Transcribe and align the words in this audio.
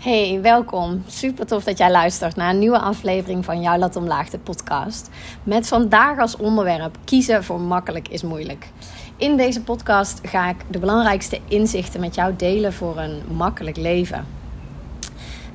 Hey, 0.00 0.40
welkom. 0.42 1.02
Super 1.06 1.46
tof 1.46 1.64
dat 1.64 1.78
jij 1.78 1.90
luistert 1.90 2.36
naar 2.36 2.50
een 2.50 2.58
nieuwe 2.58 2.78
aflevering 2.78 3.44
van 3.44 3.60
Jouw 3.60 3.78
Lat 3.78 3.96
Omlaag, 3.96 4.30
de 4.30 4.38
podcast. 4.38 5.10
Met 5.42 5.68
vandaag 5.68 6.18
als 6.18 6.36
onderwerp 6.36 6.96
kiezen 7.04 7.44
voor 7.44 7.60
makkelijk 7.60 8.08
is 8.08 8.22
moeilijk. 8.22 8.68
In 9.16 9.36
deze 9.36 9.62
podcast 9.62 10.20
ga 10.22 10.48
ik 10.48 10.56
de 10.70 10.78
belangrijkste 10.78 11.40
inzichten 11.48 12.00
met 12.00 12.14
jou 12.14 12.36
delen 12.36 12.72
voor 12.72 12.98
een 12.98 13.22
makkelijk 13.36 13.76
leven. 13.76 14.26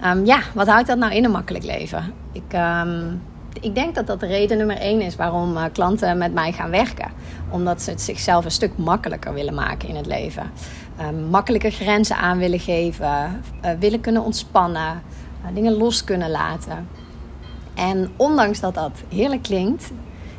Ehm, 0.02 0.26
ja, 0.26 0.40
wat 0.54 0.68
houdt 0.68 0.88
dat 0.88 0.98
nou 0.98 1.14
in 1.14 1.24
een 1.24 1.32
makkelijk 1.32 1.66
leven? 1.66 2.14
Ik, 2.32 2.44
ehm, 2.48 3.14
ik 3.62 3.76
denk 3.76 3.96
dat 3.96 4.08
dat 4.08 4.20
de 4.20 4.28
reden 4.28 4.58
nummer 4.58 4.78
één 4.78 5.02
is 5.02 5.16
waarom 5.16 5.58
uh, 5.58 5.64
klanten 5.72 6.18
met 6.18 6.34
mij 6.34 6.52
gaan 6.52 6.70
werken. 6.70 7.12
Omdat 7.50 7.82
ze 7.82 7.90
het 7.90 8.02
zichzelf 8.02 8.46
een 8.46 8.52
stuk 8.52 8.78
makkelijker 8.78 9.34
willen 9.34 9.54
maken 9.54 9.90
in 9.90 9.96
het 9.96 10.06
leven. 10.06 10.52
Um, 11.02 11.24
makkelijker 11.24 11.72
grenzen 11.72 12.18
aan 12.18 12.38
willen 12.38 12.60
geven, 12.60 13.42
uh, 13.66 13.72
willen 13.80 14.02
kunnen 14.02 14.24
ontspannen, 14.24 15.02
uh, 15.42 15.48
dingen 15.54 15.74
los 15.74 16.04
kunnen 16.04 16.32
laten. 16.32 16.88
En 17.74 18.12
ondanks 18.16 18.60
dat 18.60 18.74
dat 18.74 19.04
heerlijk 19.10 19.42
klinkt, 19.42 19.92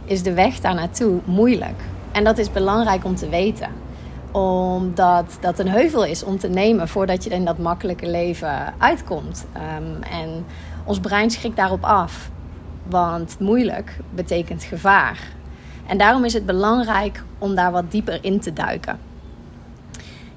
is 0.05 0.23
de 0.23 0.33
weg 0.33 0.61
daar 0.61 0.75
naartoe 0.75 1.21
moeilijk. 1.25 1.81
En 2.13 2.25
dat 2.25 2.39
is 2.39 2.51
belangrijk 2.51 3.05
om 3.05 3.15
te 3.15 3.29
weten 3.29 3.69
omdat 4.37 5.39
dat 5.41 5.59
een 5.59 5.69
heuvel 5.69 6.05
is 6.05 6.25
om 6.25 6.39
te 6.39 6.49
nemen 6.49 6.89
voordat 6.89 7.25
je 7.25 7.31
in 7.31 7.45
dat 7.45 7.59
makkelijke 7.59 8.11
leven 8.11 8.75
uitkomt. 8.79 9.47
Um, 9.55 10.03
en 10.03 10.45
ons 10.85 11.01
brein 11.01 11.31
schrikt 11.31 11.57
daarop 11.57 11.85
af. 11.85 12.31
Want 12.89 13.39
moeilijk 13.39 13.97
betekent 14.15 14.63
gevaar. 14.63 15.19
En 15.87 15.99
daarom 15.99 16.25
is 16.25 16.33
het 16.33 16.47
belangrijk 16.47 17.23
om 17.39 17.55
daar 17.55 17.73
wat 17.73 17.91
dieper 17.91 18.19
in 18.21 18.41
te 18.41 18.53
duiken. 18.53 18.99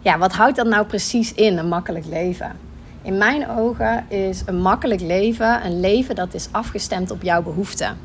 Ja, 0.01 0.17
wat 0.17 0.33
houdt 0.33 0.55
dat 0.55 0.67
nou 0.67 0.85
precies 0.85 1.33
in, 1.33 1.57
een 1.57 1.67
makkelijk 1.67 2.05
leven? 2.05 2.51
In 3.01 3.17
mijn 3.17 3.49
ogen 3.49 4.09
is 4.09 4.41
een 4.45 4.61
makkelijk 4.61 5.01
leven 5.01 5.65
een 5.65 5.79
leven 5.79 6.15
dat 6.15 6.33
is 6.33 6.47
afgestemd 6.51 7.11
op 7.11 7.21
jouw 7.21 7.41
behoeften. 7.41 7.97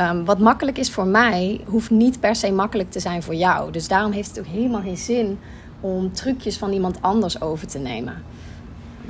Um, 0.00 0.24
wat 0.24 0.38
makkelijk 0.38 0.78
is 0.78 0.90
voor 0.90 1.06
mij, 1.06 1.60
hoeft 1.64 1.90
niet 1.90 2.20
per 2.20 2.36
se 2.36 2.52
makkelijk 2.52 2.90
te 2.90 3.00
zijn 3.00 3.22
voor 3.22 3.34
jou. 3.34 3.72
Dus 3.72 3.88
daarom 3.88 4.12
heeft 4.12 4.28
het 4.28 4.38
ook 4.38 4.52
helemaal 4.52 4.80
geen 4.80 4.96
zin 4.96 5.38
om 5.80 6.12
trucjes 6.12 6.56
van 6.56 6.72
iemand 6.72 7.02
anders 7.02 7.40
over 7.40 7.66
te 7.66 7.78
nemen. 7.78 8.22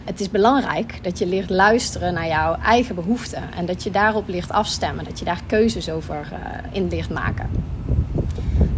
Het 0.04 0.20
is 0.20 0.30
belangrijk 0.30 1.04
dat 1.04 1.18
je 1.18 1.26
leert 1.26 1.50
luisteren 1.50 2.14
naar 2.14 2.26
jouw 2.26 2.54
eigen 2.54 2.94
behoeften 2.94 3.42
en 3.56 3.66
dat 3.66 3.82
je 3.82 3.90
daarop 3.90 4.28
leert 4.28 4.50
afstemmen, 4.50 5.04
dat 5.04 5.18
je 5.18 5.24
daar 5.24 5.42
keuzes 5.46 5.90
over 5.90 6.28
uh, 6.32 6.38
in 6.72 6.88
leert 6.88 7.10
maken. 7.10 7.50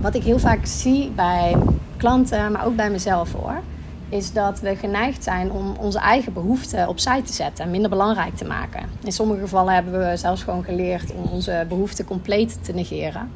Wat 0.01 0.15
ik 0.15 0.23
heel 0.23 0.39
vaak 0.39 0.67
zie 0.67 1.11
bij 1.11 1.57
klanten, 2.01 2.53
maar 2.53 2.67
ook 2.67 2.77
bij 2.77 2.91
mezelf 2.91 3.33
hoor, 3.33 3.61
is 4.09 4.33
dat 4.33 4.61
we 4.61 4.77
geneigd 4.77 5.25
zijn 5.25 5.53
om 5.53 5.75
onze 5.79 5.99
eigen 5.99 6.33
behoeften 6.33 6.89
opzij 6.89 7.23
te 7.23 7.33
zetten 7.33 7.65
en 7.65 7.71
minder 7.71 7.91
belangrijk 7.91 8.37
te 8.37 8.45
maken. 8.45 8.83
In 9.05 9.13
sommige 9.13 9.41
gevallen 9.41 9.75
hebben 9.75 10.09
we 10.09 10.17
zelfs 10.17 10.43
gewoon 10.43 10.65
geleerd 10.65 11.13
om 11.13 11.25
onze 11.33 11.65
behoeften 11.69 12.05
compleet 12.05 12.65
te 12.65 12.73
negeren. 12.73 13.31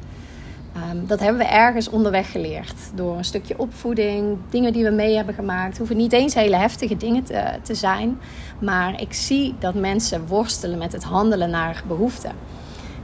Um, 0.91 1.07
dat 1.07 1.19
hebben 1.19 1.37
we 1.37 1.47
ergens 1.47 1.89
onderweg 1.89 2.31
geleerd. 2.31 2.75
Door 2.95 3.17
een 3.17 3.25
stukje 3.25 3.59
opvoeding, 3.59 4.37
dingen 4.49 4.73
die 4.73 4.83
we 4.83 4.89
mee 4.89 5.15
hebben 5.15 5.35
gemaakt. 5.35 5.77
Hoeven 5.77 5.97
niet 5.97 6.13
eens 6.13 6.33
hele 6.33 6.55
heftige 6.55 6.97
dingen 6.97 7.23
te, 7.23 7.43
te 7.61 7.75
zijn. 7.75 8.19
Maar 8.59 9.01
ik 9.01 9.13
zie 9.13 9.55
dat 9.59 9.73
mensen 9.73 10.27
worstelen 10.27 10.77
met 10.77 10.91
het 10.91 11.03
handelen 11.03 11.49
naar 11.49 11.83
behoeften. 11.87 12.31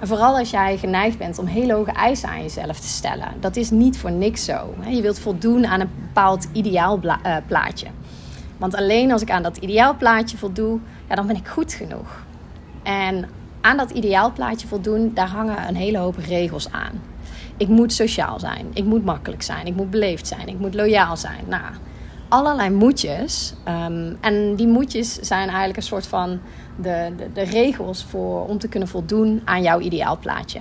En 0.01 0.07
vooral 0.07 0.37
als 0.37 0.49
jij 0.49 0.77
geneigd 0.77 1.17
bent 1.17 1.39
om 1.39 1.45
hele 1.45 1.73
hoge 1.73 1.91
eisen 1.91 2.29
aan 2.29 2.41
jezelf 2.41 2.79
te 2.79 2.87
stellen. 2.87 3.27
Dat 3.39 3.55
is 3.55 3.69
niet 3.69 3.97
voor 3.97 4.11
niks 4.11 4.45
zo. 4.45 4.73
Je 4.89 5.01
wilt 5.01 5.19
voldoen 5.19 5.65
aan 5.65 5.79
een 5.79 5.89
bepaald 6.01 6.47
ideaalplaatje. 6.51 7.85
Eh, 7.85 7.91
Want 8.57 8.75
alleen 8.75 9.11
als 9.11 9.21
ik 9.21 9.31
aan 9.31 9.43
dat 9.43 9.57
ideaalplaatje 9.57 10.37
voldoe, 10.37 10.79
ja, 11.09 11.15
dan 11.15 11.27
ben 11.27 11.35
ik 11.35 11.47
goed 11.47 11.73
genoeg. 11.73 12.23
En 12.83 13.29
aan 13.61 13.77
dat 13.77 13.91
ideaalplaatje 13.91 14.67
voldoen, 14.67 15.11
daar 15.13 15.27
hangen 15.27 15.67
een 15.67 15.75
hele 15.75 15.97
hoop 15.97 16.17
regels 16.17 16.71
aan. 16.71 17.01
Ik 17.57 17.67
moet 17.67 17.93
sociaal 17.93 18.39
zijn, 18.39 18.67
ik 18.73 18.85
moet 18.85 19.05
makkelijk 19.05 19.41
zijn, 19.41 19.65
ik 19.65 19.75
moet 19.75 19.89
beleefd 19.89 20.27
zijn, 20.27 20.47
ik 20.47 20.59
moet 20.59 20.73
loyaal 20.73 21.17
zijn. 21.17 21.43
Nou, 21.47 21.73
allerlei 22.31 22.69
moetjes. 22.69 23.53
Um, 23.67 24.17
en 24.21 24.55
die 24.55 24.67
moetjes 24.67 25.13
zijn 25.13 25.47
eigenlijk 25.47 25.77
een 25.77 25.83
soort 25.83 26.07
van 26.07 26.39
de, 26.81 27.13
de, 27.17 27.31
de, 27.33 27.41
regels 27.41 28.03
voor, 28.03 28.45
om 28.47 28.57
te 28.57 28.67
kunnen 28.67 28.89
voldoen 28.89 29.41
aan 29.45 29.61
jouw 29.61 29.79
ideaalplaatje. 29.79 30.59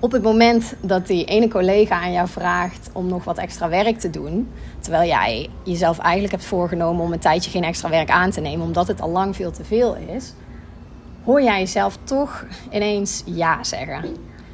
Op 0.00 0.12
het 0.12 0.22
moment 0.22 0.74
dat 0.80 1.06
die 1.06 1.24
ene 1.24 1.48
collega 1.48 2.00
aan 2.00 2.12
jou 2.12 2.28
vraagt 2.28 2.90
om 2.92 3.06
nog 3.06 3.24
wat 3.24 3.38
extra 3.38 3.68
werk 3.68 3.98
te 3.98 4.10
doen, 4.10 4.48
terwijl 4.80 5.08
jij 5.08 5.50
jezelf 5.62 5.98
eigenlijk 5.98 6.32
hebt 6.32 6.44
voorgenomen 6.44 7.04
om 7.04 7.12
een 7.12 7.18
tijdje 7.18 7.50
geen 7.50 7.64
extra 7.64 7.88
werk 7.88 8.10
aan 8.10 8.30
te 8.30 8.40
nemen, 8.40 8.66
omdat 8.66 8.88
het 8.88 9.00
al 9.00 9.10
lang 9.10 9.36
veel 9.36 9.50
te 9.50 9.64
veel 9.64 9.96
is, 9.96 10.34
hoor 11.24 11.42
jij 11.42 11.58
jezelf 11.58 11.98
toch 12.04 12.44
ineens 12.70 13.22
ja 13.26 13.64
zeggen. 13.64 14.02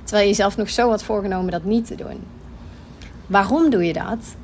Terwijl 0.03 0.23
je 0.23 0.31
jezelf 0.31 0.57
nog 0.57 0.71
zo 0.71 0.89
had 0.89 1.03
voorgenomen 1.03 1.51
dat 1.51 1.65
niet 1.65 1.87
te 1.87 1.95
doen. 1.95 2.23
Waarom 3.27 3.71
doe 3.71 3.85
je 3.85 3.93
dat? 3.93 4.37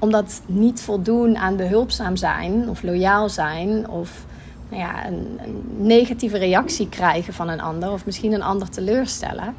Omdat 0.00 0.40
niet 0.46 0.80
voldoen 0.80 1.36
aan 1.36 1.56
behulpzaam 1.56 2.16
zijn 2.16 2.68
of 2.68 2.82
loyaal 2.82 3.28
zijn 3.28 3.88
of 3.88 4.24
nou 4.68 4.82
ja, 4.82 5.06
een, 5.06 5.38
negatieve 5.76 6.38
reactie 6.38 6.88
krijgen 6.88 7.32
van 7.32 7.48
een 7.48 7.60
ander 7.60 7.90
of 7.92 8.06
misschien 8.06 8.32
een 8.32 8.42
ander 8.42 8.68
teleurstellen. 8.70 9.54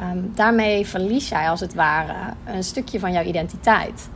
Um, 0.00 0.32
daarmee 0.34 0.86
verlies 0.86 1.28
jij 1.28 1.48
als 1.48 1.60
het 1.60 1.74
ware 1.74 2.14
een 2.44 2.64
stukje 2.64 2.98
van 2.98 3.12
jouw 3.12 3.24
identiteit. 3.24 4.08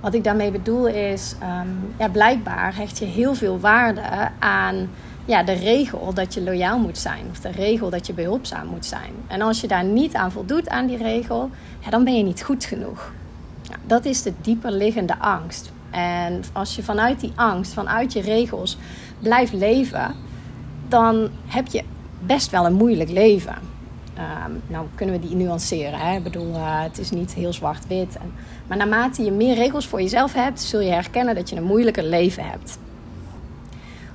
Wat 0.00 0.14
ik 0.14 0.24
daarmee 0.24 0.50
bedoel 0.50 0.86
is, 0.86 1.34
um, 1.42 1.94
ja, 1.98 2.08
blijkbaar 2.08 2.76
hecht 2.76 2.98
je 2.98 3.04
heel 3.04 3.34
veel 3.34 3.60
waarde 3.60 4.30
aan 4.38 4.88
ja, 5.24 5.42
de 5.42 5.52
regel 5.52 6.14
dat 6.14 6.34
je 6.34 6.42
loyaal 6.42 6.78
moet 6.78 6.98
zijn. 6.98 7.24
Of 7.30 7.40
de 7.40 7.50
regel 7.50 7.90
dat 7.90 8.06
je 8.06 8.12
behulpzaam 8.12 8.66
moet 8.66 8.86
zijn. 8.86 9.12
En 9.26 9.40
als 9.40 9.60
je 9.60 9.66
daar 9.66 9.84
niet 9.84 10.14
aan 10.14 10.32
voldoet 10.32 10.68
aan 10.68 10.86
die 10.86 10.96
regel, 10.96 11.50
ja, 11.80 11.90
dan 11.90 12.04
ben 12.04 12.16
je 12.16 12.22
niet 12.22 12.42
goed 12.42 12.64
genoeg. 12.64 13.12
Dat 13.86 14.04
is 14.04 14.22
de 14.22 14.32
dieper 14.40 14.72
liggende 14.72 15.18
angst. 15.18 15.72
En 15.90 16.42
als 16.52 16.76
je 16.76 16.82
vanuit 16.82 17.20
die 17.20 17.32
angst, 17.34 17.72
vanuit 17.72 18.12
je 18.12 18.20
regels 18.20 18.76
blijft 19.18 19.52
leven, 19.52 20.14
dan 20.88 21.28
heb 21.46 21.66
je 21.66 21.82
best 22.20 22.50
wel 22.50 22.66
een 22.66 22.74
moeilijk 22.74 23.10
leven. 23.10 23.54
Um, 24.18 24.62
nou 24.66 24.86
kunnen 24.94 25.20
we 25.20 25.26
die 25.26 25.36
nuanceren. 25.36 25.98
Hè? 25.98 26.16
Ik 26.16 26.22
bedoel, 26.22 26.54
uh, 26.54 26.82
het 26.82 26.98
is 26.98 27.10
niet 27.10 27.34
heel 27.34 27.52
zwart-wit. 27.52 28.16
Maar 28.66 28.76
naarmate 28.76 29.22
je 29.22 29.30
meer 29.30 29.54
regels 29.54 29.86
voor 29.86 30.02
jezelf 30.02 30.32
hebt, 30.32 30.60
zul 30.60 30.80
je 30.80 30.90
herkennen 30.90 31.34
dat 31.34 31.50
je 31.50 31.56
een 31.56 31.64
moeilijker 31.64 32.04
leven 32.04 32.44
hebt. 32.44 32.78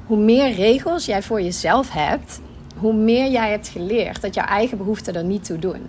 Hoe 0.05 0.17
meer 0.17 0.51
regels 0.51 1.05
jij 1.05 1.23
voor 1.23 1.41
jezelf 1.41 1.91
hebt, 1.91 2.41
hoe 2.77 2.93
meer 2.93 3.31
jij 3.31 3.49
hebt 3.49 3.67
geleerd 3.67 4.21
dat 4.21 4.33
jouw 4.33 4.45
eigen 4.45 4.77
behoeften 4.77 5.15
er 5.15 5.23
niet 5.23 5.45
toe 5.45 5.59
doen. 5.59 5.85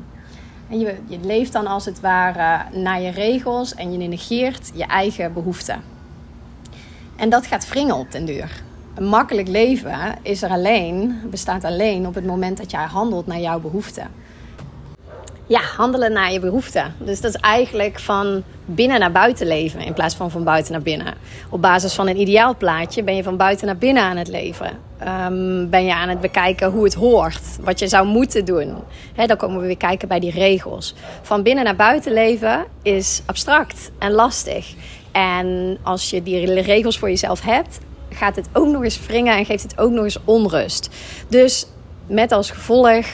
Je, 0.78 0.97
je 1.06 1.19
leeft 1.22 1.53
dan 1.53 1.66
als 1.66 1.84
het 1.84 2.00
ware 2.00 2.78
naar 2.78 3.00
je 3.00 3.10
regels 3.10 3.75
en 3.75 3.93
je 3.93 4.09
negeert 4.09 4.71
je 4.75 4.84
eigen 4.84 5.33
behoeften. 5.33 5.83
En 7.16 7.31
dat 7.31 7.47
gaat 7.47 7.69
wringen 7.69 7.97
op 7.97 8.12
den 8.12 8.25
duur. 8.25 8.62
Een 8.94 9.05
makkelijk 9.05 9.49
leven 9.49 10.19
is 10.22 10.43
er 10.43 10.50
alleen, 10.50 11.21
bestaat 11.31 11.65
alleen 11.65 12.06
op 12.06 12.15
het 12.15 12.27
moment 12.27 12.56
dat 12.56 12.71
jij 12.71 12.84
handelt 12.84 13.27
naar 13.27 13.41
jouw 13.41 13.61
behoeften. 13.61 14.06
Ja, 15.47 15.61
handelen 15.61 16.12
naar 16.12 16.32
je 16.32 16.41
behoeften. 16.41 16.94
Dus 16.99 17.21
dat 17.21 17.34
is 17.34 17.41
eigenlijk 17.41 17.99
van 17.99 18.43
binnen 18.65 19.00
naar 19.00 19.12
buiten 19.12 19.47
leven 19.47 19.81
in 19.81 19.93
plaats 19.93 20.15
van 20.15 20.31
van 20.31 20.45
buiten 20.45 20.73
naar 20.73 20.83
binnen. 20.83 21.15
Op 21.50 21.62
basis 21.62 21.95
van 21.95 22.09
een 22.09 22.21
ideaalplaatje 22.21 23.03
ben 23.03 23.17
je 23.17 23.23
van 23.23 23.37
buiten 23.37 23.67
naar 23.67 23.77
binnen 23.77 24.03
aan 24.03 24.17
het 24.17 24.28
leven. 24.28 24.71
Um, 25.27 25.71
ben 25.71 25.84
je 25.84 25.95
aan 25.95 26.09
het 26.09 26.21
bekijken 26.21 26.71
hoe 26.71 26.84
het 26.84 26.95
hoort, 26.95 27.59
wat 27.61 27.78
je 27.78 27.89
zou 27.89 28.06
moeten 28.06 28.45
doen. 28.45 28.75
Dan 29.27 29.37
komen 29.37 29.61
we 29.61 29.67
weer 29.67 29.77
kijken 29.77 30.09
bij 30.09 30.21
die 30.21 30.31
regels. 30.31 30.95
Van 31.23 31.43
binnen 31.43 31.65
naar 31.65 31.77
buiten 31.77 32.12
leven 32.12 32.65
is 32.83 33.23
abstract 33.27 33.91
en 33.99 34.12
lastig. 34.12 34.75
En 35.12 35.79
als 35.83 36.11
je 36.11 36.23
die 36.23 36.61
regels 36.61 36.99
voor 36.99 37.09
jezelf 37.09 37.41
hebt, 37.41 37.79
gaat 38.11 38.37
het 38.37 38.49
ook 38.53 38.67
nog 38.67 38.84
eens 38.84 39.06
wringen 39.06 39.37
en 39.37 39.44
geeft 39.44 39.62
het 39.62 39.79
ook 39.79 39.91
nog 39.91 40.05
eens 40.05 40.19
onrust. 40.25 40.91
Dus 41.29 41.67
met 42.06 42.32
als 42.32 42.50
gevolg 42.50 43.06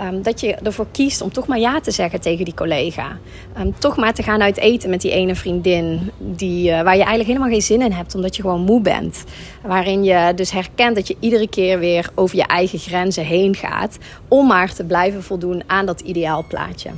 um, 0.00 0.22
dat 0.22 0.40
je 0.40 0.54
ervoor 0.54 0.86
kiest 0.92 1.20
om 1.20 1.32
toch 1.32 1.46
maar 1.46 1.58
ja 1.58 1.80
te 1.80 1.90
zeggen 1.90 2.20
tegen 2.20 2.44
die 2.44 2.54
collega. 2.54 3.18
Um, 3.58 3.78
toch 3.78 3.96
maar 3.96 4.14
te 4.14 4.22
gaan 4.22 4.42
uit 4.42 4.56
eten 4.56 4.90
met 4.90 5.00
die 5.00 5.10
ene 5.10 5.34
vriendin 5.34 6.10
die, 6.18 6.70
uh, 6.70 6.82
waar 6.82 6.96
je 6.96 7.04
eigenlijk 7.04 7.28
helemaal 7.28 7.48
geen 7.48 7.62
zin 7.62 7.82
in 7.82 7.92
hebt, 7.92 8.14
omdat 8.14 8.36
je 8.36 8.42
gewoon 8.42 8.60
moe 8.60 8.80
bent. 8.80 9.24
Waarin 9.62 10.04
je 10.04 10.32
dus 10.34 10.50
herkent 10.50 10.96
dat 10.96 11.08
je 11.08 11.16
iedere 11.20 11.48
keer 11.48 11.78
weer 11.78 12.10
over 12.14 12.36
je 12.36 12.46
eigen 12.46 12.78
grenzen 12.78 13.24
heen 13.24 13.54
gaat 13.54 13.98
om 14.28 14.46
maar 14.46 14.74
te 14.74 14.84
blijven 14.84 15.22
voldoen 15.22 15.62
aan 15.66 15.86
dat 15.86 16.00
ideaalplaatje. 16.00 16.90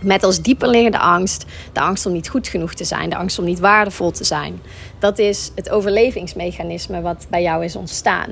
Met 0.00 0.24
als 0.24 0.42
dieperliggende 0.42 0.98
angst 0.98 1.44
de 1.72 1.80
angst 1.80 2.06
om 2.06 2.12
niet 2.12 2.28
goed 2.28 2.48
genoeg 2.48 2.74
te 2.74 2.84
zijn, 2.84 3.10
de 3.10 3.16
angst 3.16 3.38
om 3.38 3.44
niet 3.44 3.60
waardevol 3.60 4.10
te 4.10 4.24
zijn. 4.24 4.60
Dat 4.98 5.18
is 5.18 5.52
het 5.54 5.70
overlevingsmechanisme 5.70 7.00
wat 7.00 7.26
bij 7.30 7.42
jou 7.42 7.64
is 7.64 7.76
ontstaan. 7.76 8.30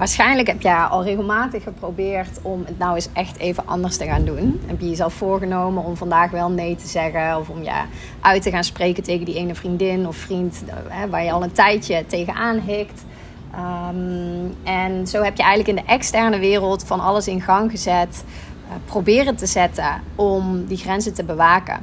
Waarschijnlijk 0.00 0.48
heb 0.48 0.62
jij 0.62 0.76
al 0.76 1.04
regelmatig 1.04 1.62
geprobeerd 1.62 2.38
om 2.42 2.62
het 2.66 2.78
nou 2.78 2.94
eens 2.94 3.08
echt 3.12 3.38
even 3.38 3.66
anders 3.66 3.96
te 3.96 4.04
gaan 4.04 4.24
doen. 4.24 4.60
Heb 4.66 4.80
je 4.80 4.88
jezelf 4.88 5.12
voorgenomen 5.12 5.84
om 5.84 5.96
vandaag 5.96 6.30
wel 6.30 6.50
nee 6.50 6.76
te 6.76 6.86
zeggen 6.86 7.36
of 7.38 7.48
om 7.48 7.62
je 7.62 7.82
uit 8.20 8.42
te 8.42 8.50
gaan 8.50 8.64
spreken 8.64 9.02
tegen 9.02 9.24
die 9.24 9.34
ene 9.34 9.54
vriendin 9.54 10.06
of 10.06 10.16
vriend 10.16 10.64
waar 11.10 11.24
je 11.24 11.32
al 11.32 11.42
een 11.42 11.52
tijdje 11.52 12.04
tegenaan 12.06 12.58
hikt. 12.58 13.04
Ehm, 13.52 14.46
en 14.62 15.06
zo 15.06 15.22
heb 15.22 15.36
je 15.36 15.42
eigenlijk 15.42 15.78
in 15.78 15.84
de 15.84 15.92
externe 15.92 16.38
wereld 16.38 16.84
van 16.84 17.00
alles 17.00 17.28
in 17.28 17.40
gang 17.40 17.70
gezet, 17.70 18.24
uh, 18.66 18.72
proberen 18.84 19.36
te 19.36 19.46
zetten 19.46 20.02
om 20.14 20.64
die 20.66 20.76
grenzen 20.76 21.14
te 21.14 21.24
bewaken. 21.24 21.78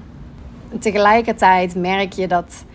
En 0.72 0.80
tegelijkertijd 0.80 1.75
merk 1.75 2.13
je 2.13 2.28
dat, 2.28 2.66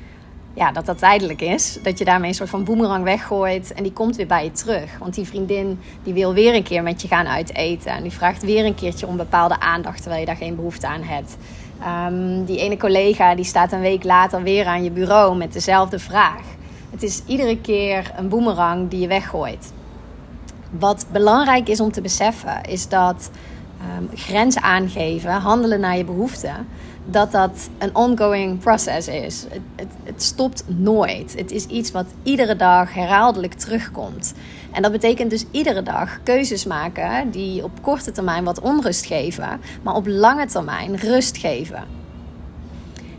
ja, 0.54 0.72
dat 0.72 0.86
dat 0.86 0.98
tijdelijk 0.98 1.40
is. 1.40 1.78
Dat 1.82 1.98
je 1.98 2.04
daarmee 2.04 2.28
een 2.28 2.34
soort 2.34 2.50
van 2.50 2.64
boemerang 2.64 3.04
weggooit 3.04 3.72
en 3.72 3.82
die 3.82 3.92
komt 3.92 4.16
weer 4.16 4.26
bij 4.26 4.44
je 4.44 4.52
terug. 4.52 4.98
Want 4.98 5.14
die 5.14 5.26
vriendin 5.26 5.80
die 6.02 6.14
wil 6.14 6.34
weer 6.34 6.54
een 6.54 6.62
keer 6.62 6.82
met 6.82 7.02
je 7.02 7.08
gaan 7.08 7.26
uiteten. 7.26 7.92
En 7.92 8.02
die 8.02 8.12
vraagt 8.12 8.42
weer 8.42 8.64
een 8.64 8.74
keertje 8.74 9.06
om 9.06 9.16
bepaalde 9.16 9.60
aandacht 9.60 10.00
terwijl 10.00 10.20
je 10.20 10.26
daar 10.26 10.36
geen 10.36 10.56
behoefte 10.56 10.86
aan 10.86 11.02
hebt. 11.02 11.36
Um, 12.08 12.44
die 12.44 12.58
ene 12.58 12.76
collega 12.76 13.34
die 13.34 13.44
staat 13.44 13.72
een 13.72 13.80
week 13.80 14.04
later 14.04 14.42
weer 14.42 14.66
aan 14.66 14.84
je 14.84 14.90
bureau 14.90 15.36
met 15.36 15.52
dezelfde 15.52 15.98
vraag. 15.98 16.42
Het 16.90 17.02
is 17.02 17.22
iedere 17.26 17.60
keer 17.60 18.12
een 18.16 18.28
boemerang 18.28 18.88
die 18.88 19.00
je 19.00 19.06
weggooit. 19.06 19.72
Wat 20.78 21.06
belangrijk 21.12 21.68
is 21.68 21.80
om 21.80 21.92
te 21.92 22.00
beseffen, 22.00 22.62
is 22.62 22.88
dat 22.88 23.30
um, 23.98 24.08
grenzen 24.14 24.62
aangeven, 24.62 25.32
handelen 25.32 25.80
naar 25.80 25.96
je 25.96 26.04
behoeften, 26.04 26.68
dat 27.04 27.32
dat 27.32 27.68
een 27.78 27.94
ongoing 27.94 28.58
process 28.58 29.08
is. 29.08 29.42
Het, 29.48 29.60
het, 29.76 29.88
het, 30.04 30.22
stopt 30.22 30.64
nooit. 30.66 31.34
Het 31.36 31.50
is 31.50 31.66
iets 31.66 31.90
wat 31.90 32.06
iedere 32.22 32.56
dag 32.56 32.94
herhaaldelijk 32.94 33.54
terugkomt. 33.54 34.34
En 34.72 34.82
dat 34.82 34.92
betekent 34.92 35.30
dus 35.30 35.44
iedere 35.50 35.82
dag 35.82 36.22
keuzes 36.22 36.64
maken 36.64 37.30
die 37.30 37.64
op 37.64 37.70
korte 37.82 38.10
termijn 38.10 38.44
wat 38.44 38.60
onrust 38.60 39.06
geven, 39.06 39.60
maar 39.82 39.94
op 39.94 40.06
lange 40.06 40.46
termijn 40.46 40.96
rust 40.96 41.36
geven. 41.36 42.00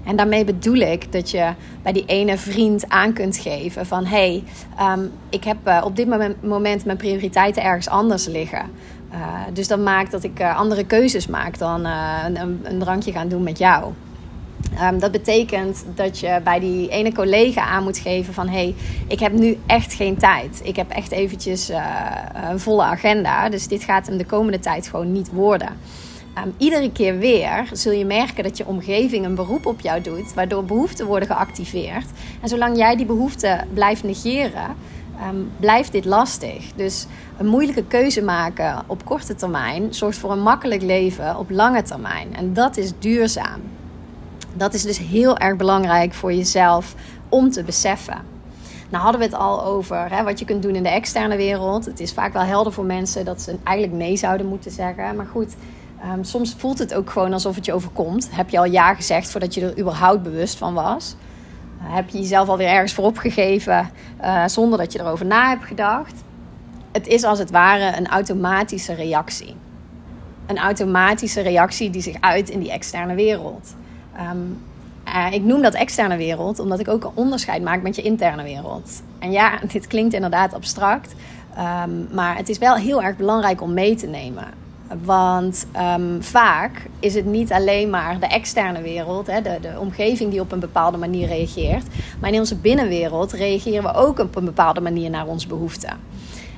En 0.04 0.16
daarmee 0.16 0.46
bedoel 0.46 0.76
ik 0.76 1.12
dat 1.12 1.32
je 1.32 1.54
bij 1.82 1.92
die 1.92 2.06
ene 2.06 2.38
vriend 2.38 2.90
aan 2.90 3.14
kunt 3.14 3.38
geven 3.38 3.86
van 3.86 4.06
hé, 4.06 4.44
hey, 4.76 4.94
um, 4.98 5.12
ik 5.30 5.44
heb 5.44 5.58
uh, 5.68 5.82
op 5.86 5.96
dit 5.96 6.08
moment 6.42 6.86
mijn 6.86 6.98
prioriteiten 6.98 7.64
ergens 7.64 7.88
anders 7.88 8.26
liggen. 8.26 8.70
Uh, 9.14 9.20
dus 9.54 9.68
dat 9.68 9.80
maakt 9.80 10.12
dat 10.12 10.24
ik 10.24 10.40
uh, 10.40 10.58
andere 10.58 10.86
keuzes 10.86 11.28
maak 11.28 11.58
dan 11.58 11.86
een, 11.86 12.60
een, 12.64 12.80
drankje 12.80 13.12
gaan 13.12 13.28
doen 13.28 13.44
met 13.44 13.58
jou. 13.58 13.94
Um, 14.82 15.00
dat 15.00 15.12
betekent 15.12 15.86
dat 15.96 16.20
je 16.20 16.40
bij 16.44 16.60
die 16.60 16.90
ene 16.90 17.14
collega 17.14 17.62
aan 17.62 17.84
moet 17.84 17.98
geven 17.98 18.34
van... 18.34 18.48
hé, 18.48 18.54
hey, 18.54 18.76
ik 19.08 19.20
heb 19.20 19.32
nu 19.32 19.58
echt 19.66 19.94
geen 19.94 20.18
tijd. 20.18 20.62
Ik 20.64 20.76
heb 20.76 20.90
echt 20.90 21.12
eventjes 21.12 21.72
een 22.52 22.60
volle 22.60 22.84
agenda. 22.84 23.50
Dus 23.50 23.68
dit 23.68 23.84
gaat 23.84 24.08
hem 24.08 24.18
de 24.18 24.26
komende 24.26 24.60
tijd 24.60 24.88
gewoon 24.88 25.12
niet 25.12 25.32
worden. 25.32 25.70
Um, 26.38 26.54
iedere 26.58 26.92
keer 26.92 27.18
weer 27.18 27.70
zul 27.72 27.92
je 27.92 28.06
merken 28.06 28.44
dat 28.44 28.58
je 28.58 28.66
omgeving 28.66 29.26
een 29.26 29.36
beroep 29.36 29.66
op 29.66 29.80
jou 29.80 30.02
doet, 30.02 30.34
waardoor 30.34 30.66
behoeften 30.66 31.06
worden 31.06 31.28
geactiveerd. 31.28 32.06
En 32.42 32.50
zolang 32.50 32.78
jij 32.78 32.96
die 32.96 33.06
behoeften 33.06 33.68
blijft 33.74 34.04
negeren, 34.04 34.76
um, 35.28 35.52
blijft 35.60 35.92
dit 35.92 36.06
lastig. 36.06 36.72
Dus 36.76 37.06
een 37.38 37.48
moeilijke 37.48 37.84
keuze 37.84 38.22
maken 38.22 38.84
op 38.88 39.06
korte 39.06 39.36
termijn 39.36 39.94
zorgt 39.94 40.18
voor 40.18 40.32
een 40.32 40.42
makkelijk 40.42 40.82
leven 40.82 41.38
op 41.38 41.50
lange 41.50 41.82
termijn. 41.82 42.36
En 42.36 42.54
dat 42.54 42.78
is 42.78 42.92
duurzaam. 43.00 43.62
Dat 44.54 44.74
is 44.74 44.84
dus 44.84 44.98
heel 44.98 45.38
erg 45.38 45.58
belangrijk 45.58 46.14
voor 46.14 46.34
jezelf 46.34 46.96
om 47.30 47.52
te 47.52 47.64
beseffen. 47.64 48.32
Nou 48.90 49.04
hadden 49.04 49.22
we 49.22 49.28
het 49.28 49.36
al 49.36 49.66
over 49.66 50.12
hè, 50.12 50.24
wat 50.24 50.40
je 50.40 50.46
kunt 50.46 50.62
doen 50.62 50.76
in 50.76 50.84
de 50.84 50.90
externe 50.90 51.36
wereld. 51.36 51.86
Het 51.86 52.00
is 52.00 52.14
vaak 52.14 52.34
wel 52.34 52.42
helder 52.42 52.74
voor 52.74 52.86
mensen 52.86 53.26
dat 53.26 53.42
ze 53.42 53.56
eigenlijk 53.64 53.98
nee 53.98 54.16
zouden 54.16 54.48
moeten 54.48 54.72
zeggen. 54.72 55.16
Maar 55.16 55.28
goed, 55.32 55.56
Um, 56.12 56.24
soms 56.24 56.56
voelt 56.58 56.80
het 56.80 56.94
ook 56.94 57.10
gewoon 57.10 57.34
alsof 57.34 57.56
het 57.56 57.66
je 57.66 57.74
overkomt. 57.74 58.30
Heb 58.32 58.50
je 58.50 58.58
al 58.58 58.66
ja 58.66 58.94
gezegd 58.94 59.32
voordat 59.32 59.54
je 59.54 59.62
er 59.62 59.80
überhaupt 59.80 60.24
bewust 60.24 60.58
van 60.58 60.74
was? 60.74 61.16
Heb 61.84 62.10
je 62.10 62.18
jezelf 62.18 62.48
alweer 62.48 62.68
ergens 62.68 62.94
voor 62.94 63.06
opgegeven 63.06 63.90
uh, 64.22 64.48
zonder 64.48 64.78
dat 64.80 64.94
je 64.94 65.00
erover 65.00 65.26
na 65.26 65.50
hebt 65.50 65.66
gedacht? 65.66 66.24
Het 66.92 67.08
is 67.08 67.24
als 67.24 67.40
het 67.40 67.52
ware 67.52 67.98
een 67.98 68.08
automatische 68.08 68.94
reactie. 68.94 69.56
Een 70.46 70.58
automatische 70.58 71.42
reactie 71.42 71.90
die 71.90 72.02
zich 72.02 72.16
uit 72.20 72.50
in 72.50 72.60
die 72.60 72.72
externe 72.72 73.16
wereld. 73.16 73.76
Um, 74.32 74.62
ik 75.32 75.44
noem 75.44 75.62
dat 75.62 75.74
externe 75.74 76.18
wereld 76.18 76.60
omdat 76.60 76.80
ik 76.80 76.88
ook 76.88 77.04
een 77.04 77.12
onderscheid 77.14 77.64
maak 77.64 77.82
met 77.82 77.96
je 77.96 78.02
interne 78.02 78.44
wereld. 78.44 79.02
En 79.20 79.32
ja, 79.32 79.60
dit 79.74 79.88
klinkt 79.88 80.14
inderdaad 80.14 80.54
abstract, 80.54 81.16
um, 81.58 82.08
maar 82.12 82.38
het 82.38 82.50
is 82.50 82.58
wel 82.58 82.76
heel 82.76 83.04
erg 83.04 83.18
belangrijk 83.18 83.62
om 83.62 83.74
mee 83.74 83.96
te 83.96 84.08
nemen. 84.08 84.63
Want 85.04 85.66
um, 85.98 86.24
vaak 86.24 86.90
is 87.00 87.16
het 87.16 87.26
niet 87.26 87.52
alleen 87.52 87.90
maar 87.90 88.20
de 88.20 88.28
externe 88.28 88.82
wereld, 88.82 89.28
hè, 89.28 89.42
de, 89.42 89.58
de 89.62 89.80
omgeving 89.80 90.32
die 90.32 90.40
op 90.40 90.52
een 90.52 90.60
bepaalde 90.60 90.98
manier 90.98 91.28
reageert. 91.28 91.86
Maar 92.20 92.32
in 92.32 92.40
onze 92.40 92.56
binnenwereld 92.56 93.32
reageren 93.32 93.84
we 93.84 93.94
ook 93.94 94.20
op 94.20 94.36
een 94.36 94.46
bepaalde 94.46 94.82
manier 94.82 95.10
naar 95.10 95.28
onze 95.28 95.48
behoeften. 95.48 95.98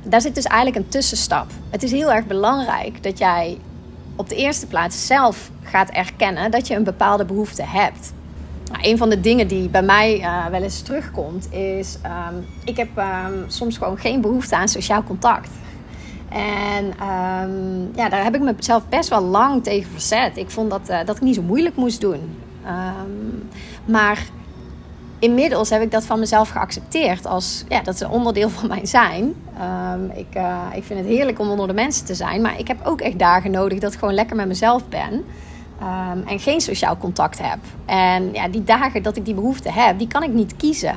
Daar 0.04 0.22
zit 0.22 0.36
dus 0.36 0.46
eigenlijk 0.46 0.86
een 0.86 0.92
tussenstap. 0.92 1.48
Het 1.70 1.84
is 1.84 1.92
heel 1.92 2.12
erg 2.12 2.26
belangrijk 2.26 3.04
dat 3.04 3.18
jij 3.18 3.58
op 4.16 4.30
de 4.30 4.36
eerste 4.36 4.68
plaats 4.68 5.08
zelf 5.08 5.50
gaat 5.64 5.90
erkennen 5.90 6.52
dat 6.52 6.68
je 6.68 6.76
een 6.76 6.84
bepaalde 6.84 7.26
behoefte 7.26 7.64
hebt. 7.66 8.14
Nou, 8.72 8.90
een 8.90 8.98
van 8.98 9.10
de 9.10 9.22
dingen 9.22 9.48
die 9.48 9.70
bij 9.70 9.82
mij 9.82 10.20
uh, 10.20 10.46
wel 10.46 10.62
eens 10.62 10.82
terugkomt 10.82 11.52
is: 11.52 11.98
um, 12.06 12.46
ik 12.64 12.78
heb 12.78 12.88
um, 12.98 13.44
soms 13.48 13.78
gewoon 13.78 13.98
geen 13.98 14.22
behoefte 14.22 14.56
aan 14.56 14.68
sociaal 14.68 15.04
contact. 15.04 15.50
En 16.36 16.86
um, 16.86 17.90
ja, 17.96 18.10
daar 18.10 18.24
heb 18.24 18.36
ik 18.36 18.42
mezelf 18.42 18.84
best 18.90 19.10
wel 19.10 19.22
lang 19.22 19.64
tegen 19.64 19.92
verzet. 19.92 20.38
Ik 20.38 20.50
vond 20.50 20.70
dat, 20.70 20.90
uh, 20.90 20.98
dat 21.06 21.16
ik 21.16 21.22
niet 21.22 21.36
zo 21.36 21.42
moeilijk 21.42 21.76
moest 21.76 22.02
doen. 22.02 22.38
Um, 22.66 23.50
maar 23.86 24.26
inmiddels 25.20 25.70
heb 25.70 25.82
ik 25.82 25.92
dat 25.92 26.06
van 26.06 26.20
mezelf 26.20 26.50
geaccepteerd. 26.50 27.26
Als, 27.26 27.64
ja, 27.70 27.82
dat 27.82 27.94
is 27.94 28.00
een 28.00 28.10
onderdeel 28.10 28.50
van 28.50 28.68
mijn 28.68 28.88
zijn. 28.88 29.24
Um, 29.94 30.12
ik, 30.14 30.36
uh, 30.38 30.62
ik 30.74 30.84
vind 30.84 31.00
het 31.00 31.08
heerlijk 31.08 31.40
om 31.40 31.50
onder 31.50 31.68
de 31.68 31.74
mensen 31.74 32.06
te 32.06 32.16
zijn. 32.16 32.42
Maar 32.42 32.60
ik 32.60 32.68
heb 32.68 32.86
ook 32.86 33.02
echt 33.02 33.20
dagen 33.20 33.52
nodig 33.52 33.80
dat 33.80 33.94
ik 33.94 34.00
gewoon 34.00 34.14
lekker 34.14 34.36
met 34.36 34.48
mezelf 34.48 34.88
ben. 34.90 35.26
En 36.26 36.40
geen 36.40 36.62
sociaal 36.62 36.98
contact 36.98 37.40
heb. 37.42 37.58
En 37.86 38.34
ja, 38.34 38.48
die 38.48 38.64
dagen 38.64 39.04
dat 39.04 39.18
ik 39.18 39.26
die 39.26 39.34
behoefte 39.34 39.72
heb, 39.72 40.00
die 40.00 40.08
kan 40.08 40.24
ik 40.24 40.34
niet 40.34 40.56
kiezen. 40.56 40.96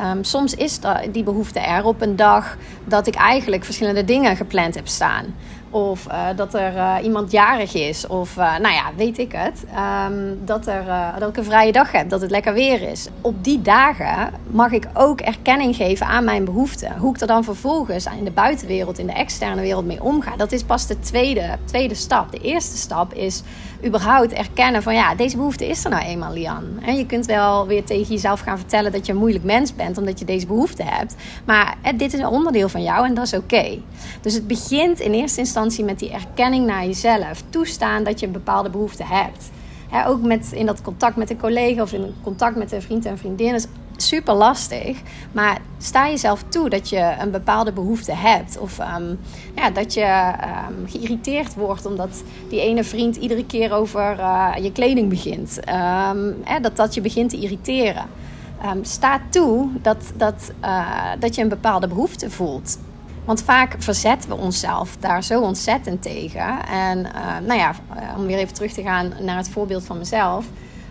Um, 0.00 0.24
soms 0.24 0.54
is 0.54 0.78
die 1.12 1.22
behoefte 1.22 1.60
er 1.60 1.84
op 1.84 2.00
een 2.00 2.16
dag 2.16 2.56
dat 2.84 3.06
ik 3.06 3.14
eigenlijk 3.14 3.64
verschillende 3.64 4.04
dingen 4.04 4.36
gepland 4.36 4.74
heb 4.74 4.88
staan. 4.88 5.24
Of 5.70 6.06
uh, 6.08 6.26
dat 6.36 6.54
er 6.54 6.74
uh, 6.74 6.94
iemand 7.02 7.30
jarig 7.30 7.74
is. 7.74 8.06
Of 8.06 8.36
uh, 8.36 8.58
nou 8.58 8.74
ja, 8.74 8.84
weet 8.96 9.18
ik 9.18 9.32
het. 9.32 9.64
Um, 10.10 10.38
dat, 10.44 10.66
er, 10.66 10.84
dat 11.18 11.28
ik 11.28 11.36
een 11.36 11.44
vrije 11.44 11.72
dag 11.72 11.92
heb. 11.92 12.08
Dat 12.08 12.20
het 12.20 12.30
lekker 12.30 12.52
weer 12.52 12.82
is. 12.82 13.08
Op 13.20 13.44
die 13.44 13.62
dagen 13.62 14.30
mag 14.46 14.72
ik 14.72 14.88
ook 14.94 15.20
erkenning 15.20 15.76
geven 15.76 16.06
aan 16.06 16.24
mijn 16.24 16.44
behoeften. 16.44 16.96
Hoe 16.98 17.14
ik 17.14 17.20
er 17.20 17.26
dan 17.26 17.44
vervolgens 17.44 18.06
in 18.18 18.24
de 18.24 18.30
buitenwereld, 18.30 18.98
in 18.98 19.06
de 19.06 19.12
externe 19.12 19.60
wereld 19.60 19.86
mee 19.86 20.02
omga. 20.02 20.36
Dat 20.36 20.52
is 20.52 20.62
pas 20.62 20.86
de 20.86 21.00
tweede, 21.00 21.58
tweede 21.64 21.94
stap. 21.94 22.32
De 22.32 22.40
eerste 22.40 22.76
stap 22.76 23.14
is 23.14 23.42
überhaupt 23.84 24.32
erkennen 24.32 24.82
van 24.82 24.94
ja, 24.94 25.14
deze 25.14 25.36
behoefte 25.36 25.68
is 25.68 25.84
er 25.84 25.90
nou 25.90 26.02
eenmaal, 26.02 26.32
Lian. 26.32 26.64
En 26.82 26.96
je 26.96 27.06
kunt 27.06 27.26
wel 27.26 27.66
weer 27.66 27.84
tegen 27.84 28.12
jezelf 28.12 28.40
gaan 28.40 28.58
vertellen 28.58 28.92
dat 28.92 29.06
je 29.06 29.12
een 29.12 29.18
moeilijk 29.18 29.44
mens 29.44 29.74
bent 29.74 29.98
omdat 29.98 30.18
je 30.18 30.24
deze 30.24 30.46
behoefte 30.46 30.82
hebt. 30.82 31.14
Maar 31.44 31.76
dit 31.96 32.12
is 32.12 32.20
een 32.20 32.26
onderdeel 32.26 32.68
van 32.68 32.82
jou 32.82 33.06
en 33.06 33.14
dat 33.14 33.24
is 33.24 33.34
oké. 33.34 33.78
Dus 34.20 34.34
het 34.34 34.46
begint 34.46 35.00
in 35.00 35.12
eerste 35.12 35.40
instantie 35.40 35.84
met 35.84 35.98
die 35.98 36.10
erkenning 36.10 36.66
naar 36.66 36.84
jezelf. 36.84 37.42
Toestaan 37.50 38.04
dat 38.04 38.20
je 38.20 38.26
een 38.26 38.32
bepaalde 38.32 38.70
behoefte 38.70 39.04
hebt. 39.04 39.50
ook 40.06 40.22
met, 40.22 40.52
in 40.52 40.66
dat 40.66 40.82
contact 40.82 41.16
met 41.16 41.30
een 41.30 41.38
collega 41.38 41.82
of 41.82 41.92
in 41.92 42.14
contact 42.22 42.56
met 42.56 42.72
een 42.72 42.82
vriend 42.82 43.04
en 43.04 43.18
vriendin 43.18 43.54
is 43.54 43.66
super 44.02 44.34
lastig. 44.34 45.00
Maar 45.32 45.58
sta 45.78 46.08
jezelf 46.08 46.42
toe 46.48 46.68
dat 46.68 46.88
je 46.88 47.14
een 47.18 47.30
bepaalde 47.30 47.72
behoefte 47.72 48.14
hebt. 48.14 48.58
Of 48.58 48.78
um, 48.78 49.18
ja, 49.54 49.70
dat 49.70 49.94
je 49.94 50.32
um, 50.68 50.88
geïrriteerd 50.88 51.54
wordt 51.54 51.86
omdat 51.86 52.22
die 52.48 52.60
ene 52.60 52.84
vriend 52.84 53.16
iedere 53.16 53.46
keer 53.46 53.72
over 53.72 54.18
uh, 54.18 54.52
je 54.60 54.72
kleding 54.72 55.08
begint. 55.08 55.60
Um, 56.10 56.36
dat 56.62 56.76
dat 56.76 56.94
je 56.94 57.00
begint 57.00 57.30
te 57.30 57.36
irriteren. 57.36 58.06
sta 58.82 59.20
toe 59.30 59.68
dat, 59.82 60.12
dat, 60.16 60.52
uh, 60.64 61.10
dat 61.18 61.34
je 61.34 61.42
een 61.42 61.48
bepaalde 61.48 61.88
behoefte 61.88 62.30
voelt. 62.30 62.78
Want 63.24 63.42
vaak 63.42 63.74
verzetten 63.78 64.28
we 64.30 64.36
onszelf 64.36 64.96
daar 65.00 65.24
zo 65.24 65.40
ontzettend 65.40 66.02
tegen. 66.02 66.66
En 66.66 66.98
uh, 66.98 67.38
nou 67.46 67.58
ja, 67.58 67.74
om 68.16 68.26
weer 68.26 68.38
even 68.38 68.54
terug 68.54 68.72
te 68.72 68.82
gaan 68.82 69.12
naar 69.20 69.36
het 69.36 69.50
voorbeeld 69.50 69.84
van 69.84 69.98
mezelf 69.98 70.46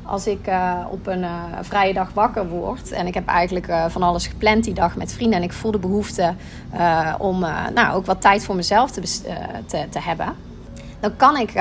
als 0.07 0.27
ik 0.27 0.47
uh, 0.47 0.79
op 0.89 1.07
een 1.07 1.21
uh, 1.21 1.43
vrije 1.61 1.93
dag 1.93 2.09
wakker 2.13 2.47
word 2.47 2.91
en 2.91 3.07
ik 3.07 3.13
heb 3.13 3.27
eigenlijk 3.27 3.67
uh, 3.67 3.85
van 3.87 4.03
alles 4.03 4.27
gepland 4.27 4.63
die 4.63 4.73
dag 4.73 4.95
met 4.95 5.13
vrienden 5.13 5.37
en 5.37 5.43
ik 5.43 5.53
voel 5.53 5.71
de 5.71 5.79
behoefte 5.79 6.33
om 7.17 7.39
nou, 7.73 7.95
ook 7.95 8.05
wat 8.05 8.21
tijd 8.21 8.45
voor 8.45 8.55
mezelf 8.55 8.91
te, 8.91 9.01
te, 9.65 9.85
te, 9.89 9.99
hebben, 9.99 10.35
dan 10.99 11.15
kan 11.15 11.37
ik 11.37 11.53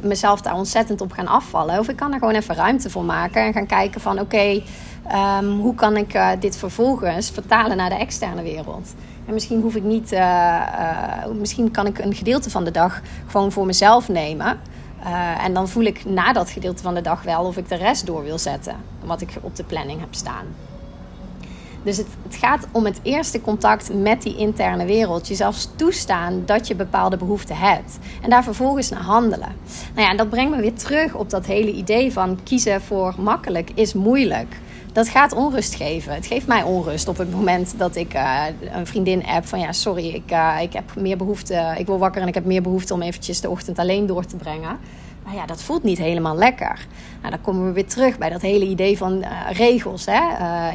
mezelf 0.00 0.40
daar 0.40 0.54
ontzettend 0.54 1.00
op 1.00 1.12
gaan 1.12 1.26
afvallen. 1.26 1.78
Of 1.78 1.88
ik 1.88 1.96
kan 1.96 2.12
er 2.12 2.18
gewoon 2.18 2.34
even 2.34 2.54
ruimte 2.54 2.90
voor 2.90 3.04
maken 3.04 3.42
en 3.42 3.52
gaan 3.52 3.66
kijken 3.66 4.00
van 4.00 4.20
oké, 4.20 4.62
um, 5.40 5.58
hoe 5.58 5.74
kan 5.74 5.96
ik 5.96 6.18
dit 6.38 6.56
vervolgens 6.56 7.30
vertalen 7.30 7.76
naar 7.76 7.88
de 7.88 7.98
externe 7.98 8.42
wereld. 8.42 8.94
En 9.26 9.32
misschien 9.34 9.60
hoef 9.60 9.74
ik 9.74 9.82
niet, 9.82 10.18
misschien 11.38 11.70
kan 11.70 11.86
ik 11.86 11.98
een 11.98 12.14
gedeelte 12.14 12.50
van 12.50 12.64
de 12.64 12.70
dag 12.70 13.00
gewoon 13.26 13.52
voor 13.52 13.66
mezelf 13.66 14.08
nemen. 14.08 14.58
Uh, 15.04 15.44
en 15.44 15.54
dan 15.54 15.68
voel 15.68 15.84
ik 15.84 16.04
na 16.04 16.32
dat 16.32 16.50
gedeelte 16.50 16.82
van 16.82 16.94
de 16.94 17.00
dag 17.00 17.22
wel 17.22 17.44
of 17.44 17.56
ik 17.56 17.68
de 17.68 17.74
rest 17.74 18.06
door 18.06 18.22
wil 18.22 18.38
zetten. 18.38 18.76
Wat 19.04 19.20
ik 19.20 19.30
op 19.40 19.56
de 19.56 19.64
planning 19.64 20.00
heb 20.00 20.14
staan. 20.14 20.46
Dus 21.82 21.96
het, 21.96 22.06
het, 22.22 22.34
gaat 22.34 22.66
om 22.72 22.84
het 22.84 23.00
eerste 23.02 23.40
contact 23.40 23.94
met 23.94 24.22
die 24.22 24.36
interne 24.36 24.84
wereld. 24.84 25.28
Jezelf 25.28 25.66
toestaan 25.76 26.42
dat 26.46 26.66
je 26.66 26.74
bepaalde 26.74 27.16
behoeften 27.16 27.56
hebt. 27.56 27.98
En 28.22 28.30
daar 28.30 28.44
vervolgens 28.44 28.90
naar 28.90 29.02
handelen. 29.02 29.56
Nou 29.94 30.06
ja, 30.06 30.10
en 30.10 30.16
dat 30.16 30.30
brengt 30.30 30.54
me 30.56 30.60
weer 30.60 30.74
terug 30.74 31.14
op 31.14 31.30
dat 31.30 31.46
hele 31.46 31.72
idee 31.72 32.12
van 32.12 32.38
kiezen 32.44 32.80
voor 32.80 33.14
makkelijk 33.18 33.70
is 33.74 33.92
moeilijk. 33.92 34.56
Dat 34.92 35.08
gaat 35.08 35.32
onrust 35.32 35.74
geven. 35.74 36.14
Het 36.14 36.26
geeft 36.26 36.46
mij 36.46 36.62
onrust 36.62 37.08
op 37.08 37.18
het 37.18 37.30
moment 37.30 37.74
dat 37.78 37.96
ik 37.96 38.14
uh, 38.14 38.44
een 38.72 38.86
vriendin 38.86 39.22
heb 39.24 39.46
van 39.46 39.60
ja, 39.60 39.72
sorry, 39.72 40.08
ik, 40.08 40.32
uh, 40.32 40.56
ik 40.60 40.72
heb 40.72 40.94
meer 40.96 41.16
behoefte. 41.16 41.74
Ik 41.78 41.86
word 41.86 42.00
wakker 42.00 42.22
en 42.22 42.28
ik 42.28 42.34
heb 42.34 42.44
meer 42.44 42.62
behoefte 42.62 42.94
om 42.94 43.02
eventjes 43.02 43.40
de 43.40 43.50
ochtend 43.50 43.78
alleen 43.78 44.06
door 44.06 44.24
te 44.24 44.36
brengen. 44.36 44.78
Maar 45.24 45.34
ja, 45.34 45.46
dat 45.46 45.62
voelt 45.62 45.82
niet 45.82 45.98
helemaal 45.98 46.36
lekker. 46.36 46.86
Nou, 47.20 47.30
dan 47.30 47.40
komen 47.40 47.66
we 47.66 47.72
weer 47.72 47.86
terug 47.86 48.18
bij 48.18 48.30
dat 48.30 48.40
hele 48.40 48.66
idee 48.66 48.96
van 48.96 49.18
uh, 49.18 49.28
regels. 49.52 50.06
Hè? 50.06 50.20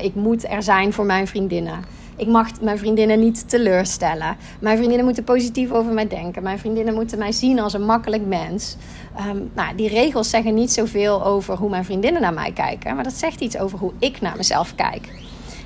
Ik 0.02 0.16
moet 0.16 0.50
er 0.50 0.64
zijn 0.64 0.94
voor 0.94 1.06
mijn 1.06 1.28
vriendinnen. 1.28 1.84
Ik 2.18 2.28
mag 2.28 2.62
mijn 2.62 2.78
vriendinnen 2.78 3.20
niet 3.20 3.50
teleurstellen. 3.50 4.38
Mijn 4.60 4.78
vriendinnen 4.78 5.06
moeten 5.06 5.24
positief 5.24 5.72
over 5.72 5.94
mij 5.94 6.08
denken. 6.08 6.44
Mijn 6.44 6.60
vriendinnen 6.60 6.94
moeten 6.94 7.18
mij 7.18 7.32
zien 7.32 7.60
als 7.60 7.74
een 7.74 7.86
makkelijk 7.86 8.26
mens. 8.26 8.78
Um, 9.20 9.52
nou, 9.54 9.76
die 9.76 9.90
regels 9.90 10.30
zeggen 10.30 10.54
niet 10.54 10.72
zoveel 10.72 11.26
over 11.26 11.58
hoe 11.58 11.70
mijn 11.70 11.86
vriendinnen 11.86 12.22
naar 12.22 12.34
mij 12.34 12.52
kijken. 12.52 12.96
Maar 12.96 13.04
dat 13.04 13.14
zegt 13.14 13.42
iets 13.42 13.58
over 13.58 13.80
hoe 13.80 13.92
ik 14.00 14.22
naar 14.22 14.38
mezelf 14.38 14.76
kijk. 14.76 15.10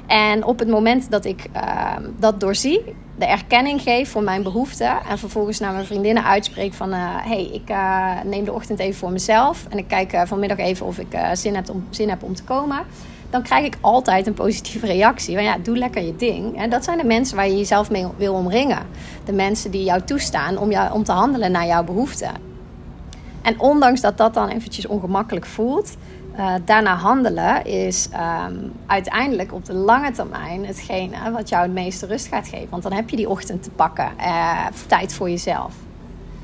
En 0.07 0.43
op 0.43 0.59
het 0.59 0.67
moment 0.67 1.11
dat 1.11 1.25
ik 1.25 1.45
uh, 1.55 1.95
dat 2.19 2.39
doorzie, 2.39 2.81
de 3.17 3.25
erkenning 3.25 3.81
geef 3.81 4.09
voor 4.11 4.23
mijn 4.23 4.43
behoeften. 4.43 4.97
En 5.09 5.17
vervolgens 5.17 5.59
naar 5.59 5.73
mijn 5.73 5.85
vriendinnen 5.85 6.23
uitspreek 6.23 6.73
van... 6.73 6.91
hé, 6.93 6.97
uh, 6.97 7.25
hey, 7.25 7.49
ik 7.53 7.69
uh, 7.69 8.21
neem 8.23 8.45
de 8.45 8.53
ochtend 8.53 8.79
even 8.79 8.99
voor 8.99 9.11
mezelf. 9.11 9.65
En 9.69 9.77
ik 9.77 9.87
kijk 9.87 10.13
uh, 10.13 10.21
vanmiddag 10.25 10.57
even 10.57 10.85
of 10.85 10.99
ik 10.99 11.19
zin, 11.33 11.55
heb 11.55 11.69
om, 11.69 11.87
zin 11.89 12.09
heb 12.09 12.23
om 12.23 12.35
te 12.35 12.43
komen. 12.43 12.79
Dan 13.29 13.41
krijg 13.41 13.65
ik 13.65 13.77
altijd 13.81 14.27
een 14.27 14.33
positieve 14.33 14.85
reactie. 14.85 15.35
Van 15.35 15.43
ja, 15.43 15.57
doe 15.57 15.77
lekker 15.77 16.03
je 16.03 16.15
ding. 16.15 16.57
En 16.57 16.69
dat 16.69 16.83
zijn 16.83 16.97
de 16.97 17.03
mensen 17.03 17.35
waar 17.35 17.47
je 17.47 17.57
jezelf 17.57 17.91
mee 17.91 18.05
wil 18.17 18.33
omringen. 18.33 18.79
De 19.25 19.33
mensen 19.33 19.71
die 19.71 19.83
jou 19.83 20.01
toestaan 20.01 20.57
om, 20.57 20.71
jou, 20.71 20.93
om 20.93 21.03
te 21.03 21.11
handelen 21.11 21.51
naar 21.51 21.65
jouw 21.65 21.83
behoeften. 21.83 22.48
En 23.41 23.59
ondanks 23.59 24.01
dat 24.01 24.17
dat 24.17 24.33
dan 24.33 24.49
eventjes 24.49 24.87
ongemakkelijk 24.87 25.45
voelt... 25.45 25.97
Uh, 26.39 26.53
daarna 26.65 26.95
handelen 26.95 27.65
is 27.65 28.09
um, 28.49 28.71
uiteindelijk 28.85 29.53
op 29.53 29.65
de 29.65 29.73
lange 29.73 30.11
termijn 30.11 30.65
hetgene 30.65 31.31
wat 31.31 31.49
jou 31.49 31.63
het 31.63 31.71
meeste 31.71 32.05
rust 32.05 32.27
gaat 32.27 32.47
geven. 32.47 32.69
Want 32.69 32.83
dan 32.83 32.91
heb 32.91 33.09
je 33.09 33.15
die 33.15 33.29
ochtend 33.29 33.63
te 33.63 33.69
pakken, 33.69 34.11
uh, 34.19 34.65
tijd 34.87 35.13
voor 35.13 35.29
jezelf. 35.29 35.73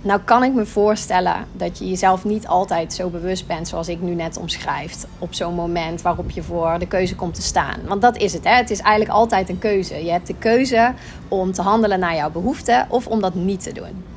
Nou 0.02 0.20
kan 0.22 0.44
ik 0.44 0.54
me 0.54 0.66
voorstellen 0.66 1.36
dat 1.52 1.78
je 1.78 1.90
jezelf 1.90 2.26
niet 2.26 2.48
altijd 2.48 2.94
zo 2.94 3.10
bewust 3.10 3.48
bent 3.48 3.68
zoals 3.68 3.88
ik 3.88 4.02
nu 4.02 4.14
net 4.14 4.38
omschrijf. 4.38 5.06
Op 5.20 5.34
zo'n 5.34 5.56
moment 5.56 6.02
waarop 6.02 6.30
je 6.30 6.44
voor 6.44 6.76
de 6.80 6.88
keuze 6.88 7.16
komt 7.16 7.34
te 7.34 7.42
staan. 7.42 7.80
Want 7.88 8.02
dat 8.02 8.18
is 8.18 8.34
het. 8.34 8.44
Hè? 8.44 8.54
Het 8.56 8.70
is 8.70 8.80
eigenlijk 8.80 9.18
altijd 9.18 9.50
een 9.50 9.60
keuze. 9.60 10.06
Je 10.06 10.12
hebt 10.12 10.28
de 10.28 10.36
keuze 10.36 10.94
om 11.28 11.52
te 11.52 11.62
handelen 11.62 12.00
naar 12.00 12.16
jouw 12.16 12.32
behoeften 12.32 12.86
of 12.90 13.08
om 13.08 13.22
dat 13.22 13.36
niet 13.36 13.64
te 13.64 13.72
doen. 13.72 14.15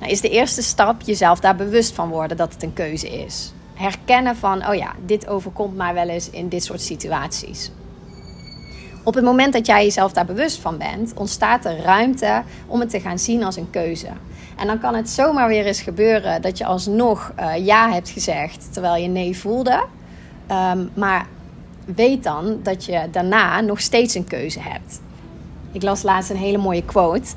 Nou 0.00 0.12
is 0.12 0.20
de 0.20 0.28
eerste 0.28 0.62
stap 0.62 1.02
jezelf 1.02 1.40
daar 1.40 1.56
bewust 1.56 1.94
van 1.94 2.08
worden 2.08 2.36
dat 2.36 2.52
het 2.52 2.62
een 2.62 2.72
keuze 2.72 3.08
is 3.08 3.52
herkennen 3.80 4.36
van, 4.36 4.68
oh 4.68 4.74
ja, 4.74 4.94
dit 5.06 5.28
overkomt 5.28 5.76
mij 5.76 5.94
wel 5.94 6.08
eens 6.08 6.30
in 6.30 6.48
dit 6.48 6.64
soort 6.64 6.80
situaties. 6.80 7.70
Op 9.04 9.14
het 9.14 9.24
moment 9.24 9.52
dat 9.52 9.66
jij 9.66 9.84
jezelf 9.84 10.12
daar 10.12 10.24
bewust 10.24 10.58
van 10.58 10.78
bent, 10.78 11.12
ontstaat 11.14 11.64
er 11.64 11.76
ruimte 11.76 12.42
om 12.66 12.80
het 12.80 12.90
te 12.90 13.00
gaan 13.00 13.18
zien 13.18 13.44
als 13.44 13.56
een 13.56 13.70
keuze. 13.70 14.08
En 14.56 14.66
dan 14.66 14.78
kan 14.78 14.94
het 14.94 15.10
zomaar 15.10 15.48
weer 15.48 15.66
eens 15.66 15.80
gebeuren 15.80 16.42
dat 16.42 16.58
je 16.58 16.64
alsnog 16.64 17.32
uh, 17.38 17.66
ja 17.66 17.92
hebt 17.92 18.08
gezegd 18.08 18.72
terwijl 18.72 19.02
je 19.02 19.08
nee 19.08 19.36
voelde. 19.36 19.84
Um, 20.50 20.90
maar 20.94 21.26
weet 21.84 22.22
dan 22.22 22.60
dat 22.62 22.84
je 22.84 23.08
daarna 23.10 23.60
nog 23.60 23.80
steeds 23.80 24.14
een 24.14 24.26
keuze 24.26 24.60
hebt. 24.60 25.00
Ik 25.72 25.82
las 25.82 26.02
laatst 26.02 26.30
een 26.30 26.36
hele 26.36 26.58
mooie 26.58 26.84
quote. 26.84 27.28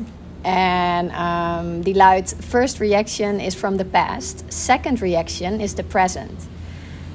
En 0.52 1.12
die 1.82 1.96
luidt: 1.96 2.36
First 2.48 2.78
reaction 2.78 3.40
is 3.40 3.56
from 3.56 3.78
the 3.78 3.86
past, 3.86 4.44
second 4.48 5.00
reaction 5.00 5.60
is 5.60 5.74
the 5.74 5.84
present. 5.84 6.48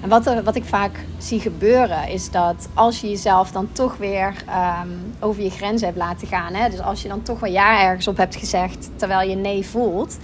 En 0.01 0.09
wat, 0.09 0.27
er, 0.27 0.43
wat 0.43 0.57
ik 0.57 0.65
vaak 0.65 1.05
zie 1.19 1.41
gebeuren 1.41 2.09
is 2.09 2.31
dat 2.31 2.69
als 2.75 3.01
je 3.01 3.09
jezelf 3.09 3.51
dan 3.51 3.69
toch 3.73 3.97
weer 3.97 4.35
um, 4.83 5.15
over 5.21 5.43
je 5.43 5.51
grenzen 5.51 5.87
hebt 5.87 5.99
laten 5.99 6.27
gaan, 6.27 6.55
hè, 6.55 6.71
dus 6.71 6.81
als 6.81 7.03
je 7.03 7.09
dan 7.09 7.23
toch 7.23 7.41
wel 7.41 7.51
ja 7.51 7.83
ergens 7.83 8.09
op 8.09 8.17
hebt 8.17 8.37
gezegd 8.37 8.91
terwijl 8.97 9.29
je 9.29 9.37
nee 9.37 9.67
voelt, 9.67 10.19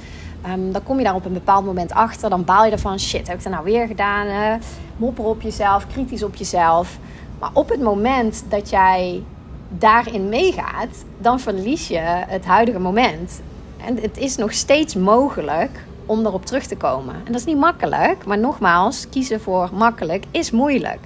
um, 0.48 0.72
dan 0.72 0.82
kom 0.82 0.98
je 0.98 1.04
daar 1.04 1.14
op 1.14 1.24
een 1.24 1.32
bepaald 1.32 1.64
moment 1.64 1.92
achter. 1.92 2.30
Dan 2.30 2.44
baal 2.44 2.64
je 2.64 2.70
ervan: 2.70 2.98
shit, 2.98 3.26
heb 3.28 3.36
ik 3.36 3.42
dat 3.42 3.52
nou 3.52 3.64
weer 3.64 3.86
gedaan? 3.86 4.58
Mopper 4.96 5.24
op 5.24 5.42
jezelf, 5.42 5.86
kritisch 5.86 6.22
op 6.22 6.34
jezelf. 6.34 6.98
Maar 7.38 7.50
op 7.52 7.68
het 7.68 7.80
moment 7.80 8.44
dat 8.48 8.70
jij 8.70 9.22
daarin 9.68 10.28
meegaat, 10.28 11.04
dan 11.18 11.40
verlies 11.40 11.88
je 11.88 12.00
het 12.04 12.44
huidige 12.44 12.78
moment. 12.78 13.42
En 13.86 13.98
het 14.00 14.16
is 14.16 14.36
nog 14.36 14.52
steeds 14.52 14.94
mogelijk 14.94 15.70
om 16.06 16.26
erop 16.26 16.46
terug 16.46 16.66
te 16.66 16.76
komen. 16.76 17.14
En 17.14 17.32
dat 17.32 17.40
is 17.40 17.44
niet 17.44 17.58
makkelijk, 17.58 18.24
maar 18.24 18.38
nogmaals, 18.38 19.08
kiezen 19.08 19.40
voor 19.40 19.70
makkelijk 19.72 20.24
is 20.30 20.50
moeilijk. 20.50 21.00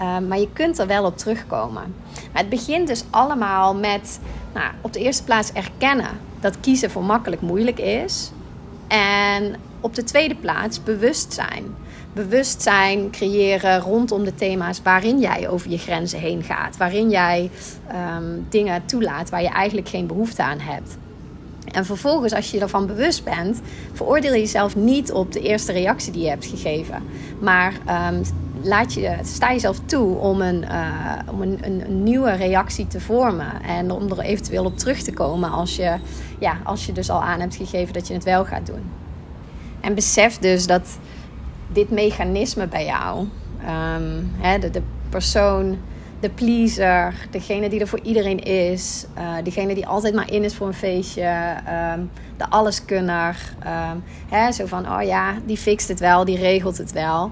Uh, 0.00 0.18
maar 0.18 0.38
je 0.38 0.48
kunt 0.52 0.78
er 0.78 0.86
wel 0.86 1.04
op 1.04 1.18
terugkomen. 1.18 1.94
Het 2.32 2.48
begint 2.48 2.86
dus 2.86 3.04
allemaal 3.10 3.74
met 3.74 4.20
nou, 4.54 4.66
op 4.80 4.92
de 4.92 5.00
eerste 5.00 5.24
plaats 5.24 5.52
erkennen 5.52 6.10
dat 6.40 6.60
kiezen 6.60 6.90
voor 6.90 7.04
makkelijk 7.04 7.42
moeilijk 7.42 7.78
is. 7.78 8.32
En 8.88 9.54
op 9.80 9.94
de 9.94 10.04
tweede 10.04 10.34
plaats 10.34 10.82
bewustzijn 10.82 11.74
bewustzijn 12.12 13.10
creëren 13.10 13.80
rondom 13.80 14.24
de 14.24 14.34
thema's 14.34 14.80
waarin 14.82 15.18
jij 15.20 15.48
over 15.48 15.70
je 15.70 15.78
grenzen 15.78 16.18
heen 16.18 16.42
gaat. 16.42 16.76
Waarin 16.76 17.10
jij 17.10 17.50
um, 18.16 18.46
dingen 18.48 18.84
toelaat 18.86 19.30
waar 19.30 19.42
je 19.42 19.48
eigenlijk 19.48 19.88
geen 19.88 20.06
behoefte 20.06 20.42
aan 20.42 20.58
hebt. 20.58 20.96
En 21.72 21.84
vervolgens, 21.84 22.32
als 22.32 22.50
je 22.50 22.60
ervan 22.60 22.86
bewust 22.86 23.24
bent, 23.24 23.60
veroordeel 23.92 24.32
jezelf 24.32 24.76
niet 24.76 25.12
op 25.12 25.32
de 25.32 25.40
eerste 25.40 25.72
reactie 25.72 26.12
die 26.12 26.22
je 26.22 26.28
hebt 26.28 26.46
gegeven. 26.46 27.02
Maar 27.40 27.72
um, 28.12 28.22
laat 28.62 28.94
je, 28.94 29.16
sta 29.22 29.52
jezelf 29.52 29.80
toe 29.84 30.16
om, 30.16 30.40
een, 30.40 30.62
uh, 30.62 31.14
om 31.30 31.42
een, 31.42 31.58
een, 31.60 31.80
een, 31.84 32.02
nieuwe 32.02 32.32
reactie 32.32 32.86
te 32.86 33.00
vormen. 33.00 33.62
En 33.62 33.90
om 33.90 34.10
er 34.10 34.18
eventueel 34.18 34.64
op 34.64 34.78
terug 34.78 35.02
te 35.02 35.12
komen 35.12 35.50
als 35.50 35.76
je, 35.76 35.96
ja, 36.38 36.56
als 36.64 36.86
je 36.86 36.92
dus 36.92 37.10
al 37.10 37.22
aan 37.22 37.40
hebt 37.40 37.56
gegeven 37.56 37.92
dat 37.92 38.08
je 38.08 38.14
het 38.14 38.24
wel 38.24 38.44
gaat 38.44 38.66
doen. 38.66 38.90
En 39.80 39.94
besef 39.94 40.38
dus 40.38 40.66
dat 40.66 40.98
dit 41.72 41.90
mechanisme 41.90 42.66
bij 42.66 42.84
jou. 42.84 43.18
Um, 43.18 44.30
hè, 44.38 44.58
de, 44.58 44.70
de, 44.70 44.82
persoon, 45.08 45.78
de 46.20 46.30
pleaser, 46.30 47.14
degene 47.30 47.68
die 47.68 47.80
er 47.80 47.88
voor 47.88 48.00
iedereen 48.02 48.38
is, 48.38 49.06
uh, 49.18 49.34
degene 49.44 49.74
die 49.74 49.86
altijd 49.86 50.14
maar 50.14 50.32
in 50.32 50.44
is 50.44 50.54
voor 50.54 50.66
een 50.66 50.74
feestje, 50.74 51.56
um, 51.94 52.10
de 52.36 52.50
alleskunner. 52.50 53.54
Um, 53.92 54.02
hè, 54.28 54.52
zo 54.52 54.66
van, 54.66 54.92
oh 54.92 55.02
ja, 55.02 55.34
die 55.44 55.56
fixt 55.56 55.88
het 55.88 56.00
wel, 56.00 56.24
die 56.24 56.36
regelt 56.36 56.78
het 56.78 56.92
wel. 56.92 57.30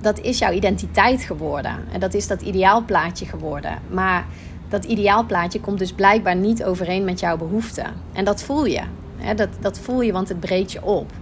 dat 0.00 0.20
is 0.20 0.38
jouw 0.38 0.52
identiteit 0.52 1.22
geworden. 1.22 1.76
En 1.92 2.00
dat 2.00 2.14
is 2.14 2.26
dat 2.26 2.42
ideaalplaatje 2.42 3.26
geworden. 3.26 3.78
Maar 3.90 4.26
dat 4.68 4.84
ideaalplaatje 4.84 5.60
komt 5.60 5.78
dus 5.78 5.92
blijkbaar 5.92 6.36
niet 6.36 6.64
overeen 6.64 7.04
met 7.04 7.20
jouw 7.20 7.36
behoeften. 7.36 7.86
En 8.12 8.24
dat 8.24 8.42
voel 8.42 8.64
je. 8.64 8.82
Hè, 9.16 9.34
dat, 9.34 9.48
dat 9.60 9.78
voel 9.78 10.00
je, 10.00 10.12
want 10.12 10.28
het 10.28 10.40
breekt 10.40 10.72
je 10.72 10.84
op. 10.84 11.12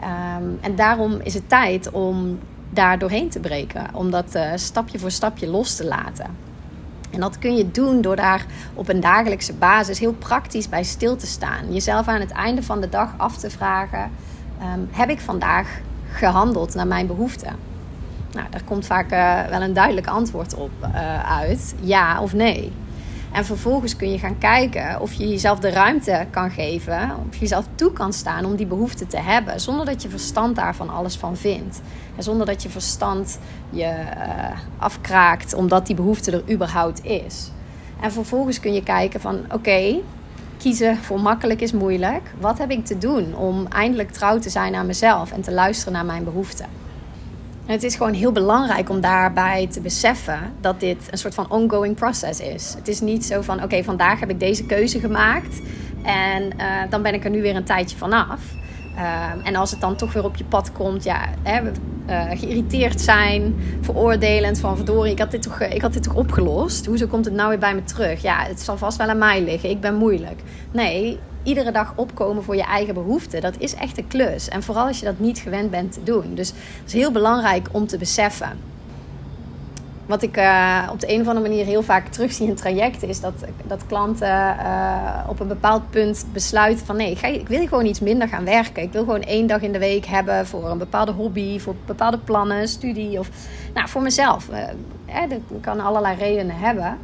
Um, 0.00 0.58
en 0.60 0.76
daarom 0.76 1.20
is 1.22 1.34
het 1.34 1.48
tijd 1.48 1.90
om 1.90 2.38
daar 2.70 2.98
doorheen 2.98 3.28
te 3.28 3.40
breken. 3.40 3.86
Om 3.92 4.10
dat 4.10 4.34
uh, 4.34 4.50
stapje 4.54 4.98
voor 4.98 5.10
stapje 5.10 5.46
los 5.46 5.76
te 5.76 5.84
laten. 5.84 6.26
En 7.10 7.20
dat 7.20 7.38
kun 7.38 7.56
je 7.56 7.70
doen 7.70 8.00
door 8.00 8.16
daar 8.16 8.46
op 8.74 8.88
een 8.88 9.00
dagelijkse 9.00 9.54
basis 9.54 9.98
heel 9.98 10.12
praktisch 10.12 10.68
bij 10.68 10.82
stil 10.82 11.16
te 11.16 11.26
staan. 11.26 11.72
Jezelf 11.72 12.08
aan 12.08 12.20
het 12.20 12.30
einde 12.30 12.62
van 12.62 12.80
de 12.80 12.88
dag 12.88 13.14
af 13.16 13.36
te 13.36 13.50
vragen: 13.50 14.10
um, 14.74 14.88
heb 14.90 15.08
ik 15.08 15.20
vandaag 15.20 15.80
gehandeld 16.12 16.74
naar 16.74 16.86
mijn 16.86 17.06
behoeften? 17.06 17.56
Nou, 18.32 18.46
daar 18.50 18.64
komt 18.64 18.86
vaak 18.86 19.12
uh, 19.12 19.50
wel 19.50 19.62
een 19.62 19.72
duidelijk 19.72 20.06
antwoord 20.06 20.54
op 20.54 20.70
uh, 20.82 21.38
uit: 21.38 21.74
ja 21.80 22.20
of 22.22 22.32
nee. 22.32 22.72
En 23.32 23.44
vervolgens 23.44 23.96
kun 23.96 24.10
je 24.10 24.18
gaan 24.18 24.38
kijken 24.38 25.00
of 25.00 25.12
je 25.12 25.28
jezelf 25.28 25.58
de 25.58 25.70
ruimte 25.70 26.26
kan 26.30 26.50
geven, 26.50 27.16
of 27.26 27.34
je 27.34 27.40
jezelf 27.40 27.66
toe 27.74 27.92
kan 27.92 28.12
staan 28.12 28.44
om 28.44 28.56
die 28.56 28.66
behoefte 28.66 29.06
te 29.06 29.18
hebben, 29.20 29.60
zonder 29.60 29.86
dat 29.86 30.02
je 30.02 30.08
verstand 30.08 30.56
daarvan 30.56 30.88
alles 30.88 31.16
van 31.16 31.36
vindt. 31.36 31.80
En 32.16 32.22
zonder 32.22 32.46
dat 32.46 32.62
je 32.62 32.68
verstand 32.68 33.38
je 33.70 33.84
uh, 33.84 34.58
afkraakt 34.78 35.54
omdat 35.54 35.86
die 35.86 35.96
behoefte 35.96 36.30
er 36.30 36.52
überhaupt 36.52 37.04
is. 37.04 37.50
En 38.00 38.12
vervolgens 38.12 38.60
kun 38.60 38.72
je 38.72 38.82
kijken 38.82 39.20
van 39.20 39.44
oké, 39.52 40.00
kiezen 40.56 40.96
voor 40.96 41.20
makkelijk 41.20 41.60
is 41.60 41.72
moeilijk. 41.72 42.22
Wat 42.40 42.58
heb 42.58 42.70
ik 42.70 42.84
te 42.84 42.98
doen 42.98 43.36
om 43.36 43.66
eindelijk 43.66 44.10
trouw 44.10 44.38
te 44.38 44.50
zijn 44.50 44.74
aan 44.74 44.86
mezelf 44.86 45.32
en 45.32 45.40
te 45.40 45.52
luisteren 45.52 45.92
naar 45.92 46.04
mijn 46.04 46.24
behoeften? 46.24 46.87
Het 47.68 47.82
is 47.82 47.96
gewoon 47.96 48.12
heel 48.12 48.32
belangrijk 48.32 48.88
om 48.88 49.00
daarbij 49.00 49.66
te 49.66 49.80
beseffen 49.80 50.38
dat 50.60 50.80
dit 50.80 51.08
een 51.10 51.18
soort 51.18 51.34
van 51.34 51.50
ongoing 51.50 51.96
process 51.96 52.40
is. 52.40 52.74
Het 52.74 52.88
is 52.88 53.00
niet 53.00 53.24
zo 53.24 53.40
van: 53.40 53.62
oké, 53.62 53.82
vandaag 53.84 54.20
heb 54.20 54.30
ik 54.30 54.40
deze 54.40 54.66
keuze 54.66 55.00
gemaakt 55.00 55.60
en 56.02 56.42
uh, 56.42 56.90
dan 56.90 57.02
ben 57.02 57.14
ik 57.14 57.24
er 57.24 57.30
nu 57.30 57.42
weer 57.42 57.56
een 57.56 57.64
tijdje 57.64 57.96
vanaf. 57.96 58.40
Ehm, 58.96 59.40
en 59.44 59.56
als 59.56 59.70
het 59.70 59.80
dan 59.80 59.96
toch 59.96 60.12
weer 60.12 60.24
op 60.24 60.36
je 60.36 60.44
pad 60.44 60.72
komt, 60.72 61.04
ja, 61.04 61.28
hè, 61.42 61.62
uh, 61.62 62.38
geïrriteerd 62.38 63.00
zijn, 63.00 63.54
veroordelend 63.80 64.60
van 64.60 64.76
verdorie, 64.76 65.12
ik 65.12 65.18
had, 65.18 65.30
dit 65.30 65.42
toch, 65.42 65.60
ik 65.60 65.82
had 65.82 65.92
dit 65.92 66.02
toch 66.02 66.14
opgelost. 66.14 66.86
Hoezo 66.86 67.06
komt 67.06 67.24
het 67.24 67.34
nou 67.34 67.48
weer 67.48 67.58
bij 67.58 67.74
me 67.74 67.84
terug? 67.84 68.22
Ja, 68.22 68.42
het 68.42 68.60
zal 68.60 68.76
vast 68.76 68.98
wel 68.98 69.08
aan 69.08 69.18
mij 69.18 69.42
liggen, 69.42 69.70
ik 69.70 69.80
ben 69.80 69.94
moeilijk. 69.94 70.40
Nee, 70.72 71.18
iedere 71.48 71.72
dag 71.72 71.92
opkomen 71.96 72.42
voor 72.44 72.56
je 72.56 72.62
eigen 72.62 72.94
behoeften, 72.94 73.40
dat 73.40 73.54
is 73.58 73.74
echt 73.74 73.98
een 73.98 74.06
klus. 74.06 74.48
En 74.48 74.62
vooral 74.62 74.86
als 74.86 74.98
je 74.98 75.04
dat 75.04 75.18
niet 75.18 75.38
gewend 75.38 75.70
bent 75.70 75.92
te 75.92 76.02
doen. 76.02 76.34
Dus 76.34 76.48
het 76.48 76.86
is 76.86 76.92
heel 76.92 77.12
belangrijk 77.12 77.68
om 77.72 77.86
te 77.86 77.98
beseffen 77.98 78.76
wat 80.08 80.22
ik 80.22 80.36
uh, 80.36 80.88
op 80.92 81.00
de 81.00 81.12
een 81.12 81.20
of 81.20 81.26
andere 81.26 81.48
manier 81.48 81.64
heel 81.64 81.82
vaak 81.82 82.08
terugzie 82.08 82.46
in 82.46 82.54
trajecten, 82.54 83.08
is 83.08 83.20
dat, 83.20 83.34
dat 83.66 83.86
klanten 83.86 84.28
uh, 84.28 85.24
op 85.28 85.40
een 85.40 85.48
bepaald 85.48 85.90
punt 85.90 86.26
besluiten 86.32 86.86
van 86.86 86.96
nee, 86.96 87.18
ik 87.20 87.48
wil 87.48 87.66
gewoon 87.66 87.86
iets 87.86 88.00
minder 88.00 88.28
gaan 88.28 88.44
werken. 88.44 88.82
Ik 88.82 88.92
wil 88.92 89.04
gewoon 89.04 89.22
één 89.22 89.46
dag 89.46 89.60
in 89.60 89.72
de 89.72 89.78
week 89.78 90.06
hebben 90.06 90.46
voor 90.46 90.70
een 90.70 90.78
bepaalde 90.78 91.12
hobby, 91.12 91.58
voor 91.58 91.74
bepaalde 91.86 92.18
plannen, 92.18 92.68
studie 92.68 93.18
of 93.18 93.28
nou, 93.74 93.88
voor 93.88 94.02
mezelf. 94.02 94.48
Uh, 94.48 95.28
dat 95.28 95.60
kan 95.60 95.80
allerlei 95.80 96.16
redenen 96.16 96.56
hebben. 96.56 96.98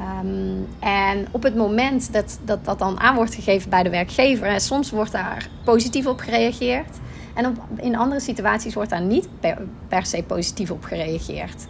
Um, 0.00 0.66
en 0.78 1.26
op 1.30 1.42
het 1.42 1.56
moment 1.56 2.12
dat, 2.12 2.38
dat 2.44 2.64
dat 2.64 2.78
dan 2.78 3.00
aan 3.00 3.14
wordt 3.14 3.34
gegeven 3.34 3.70
bij 3.70 3.82
de 3.82 3.90
werkgever, 3.90 4.60
soms 4.60 4.90
wordt 4.90 5.12
daar 5.12 5.48
positief 5.64 6.06
op 6.06 6.20
gereageerd. 6.20 6.96
En 7.34 7.56
in 7.76 7.96
andere 7.96 8.20
situaties 8.20 8.74
wordt 8.74 8.90
daar 8.90 9.02
niet 9.02 9.28
per, 9.88 10.06
se 10.06 10.22
positief 10.22 10.70
op 10.70 10.84
gereageerd. 10.84 11.66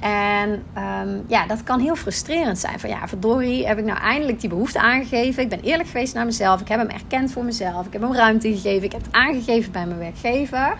En 0.00 0.50
um, 0.50 1.24
ja, 1.26 1.46
dat 1.46 1.62
kan 1.62 1.80
heel 1.80 1.96
frustrerend 1.96 2.58
zijn. 2.58 2.80
Van 2.80 2.90
ja, 2.90 3.08
verdorie, 3.08 3.66
heb 3.66 3.78
ik 3.78 3.84
nou 3.84 3.98
eindelijk 3.98 4.40
die 4.40 4.48
behoefte 4.48 4.80
aangegeven. 4.80 5.42
Ik 5.42 5.48
ben 5.48 5.60
eerlijk 5.60 5.88
geweest 5.88 6.14
naar 6.14 6.24
mezelf. 6.24 6.60
Ik 6.60 6.68
heb 6.68 6.78
hem 6.78 6.88
erkend 6.88 7.32
voor 7.32 7.44
mezelf. 7.44 7.86
Ik 7.86 7.92
heb 7.92 8.02
hem 8.02 8.14
ruimte 8.14 8.48
gegeven. 8.48 8.82
Ik 8.82 8.92
heb 8.92 9.02
het 9.02 9.12
aangegeven 9.12 9.72
bij 9.72 9.86
mijn 9.86 9.98
werkgever. 9.98 10.76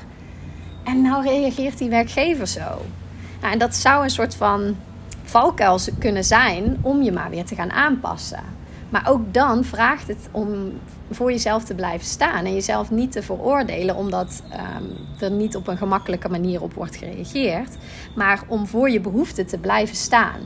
En 0.85 1.03
nou 1.03 1.25
reageert 1.25 1.79
die 1.79 1.89
werkgever 1.89 2.47
zo. 2.47 2.85
Nou, 3.41 3.53
en 3.53 3.59
dat 3.59 3.75
zou 3.75 4.03
een 4.05 4.11
soort 4.11 4.35
van 4.35 4.77
valkuil 5.31 5.79
kunnen 5.99 6.25
zijn 6.25 6.79
om 6.83 7.03
je 7.03 7.13
maar 7.13 7.31
weer 7.31 7.45
te 7.45 7.55
gaan 7.55 7.71
aanpassen. 7.71 8.43
Maar 8.89 9.09
ook 9.09 9.35
dan 9.35 9.65
vraagt 9.65 10.09
het 10.09 10.29
om 10.31 10.73
voor 11.11 11.31
jezelf 11.31 11.65
te 11.65 11.75
blijven 11.75 12.07
staan 12.07 12.45
en 12.45 12.55
jezelf 12.55 12.91
niet 12.91 13.13
te 13.13 13.23
veroordelen 13.23 13.97
omdat 13.97 14.43
um, 14.53 14.97
er 15.21 15.31
niet 15.31 15.57
op 15.57 15.69
een 15.69 15.77
gemakkelijke 15.77 16.29
manier 16.29 16.63
op 16.63 16.75
wordt 16.75 16.97
gereageerd, 16.97 17.77
maar 18.15 18.43
om 18.47 18.67
voor 18.67 18.91
je 18.91 19.01
behoeften 19.01 19.47
te 19.47 19.59
blijven 19.59 19.97
staan. 19.97 20.41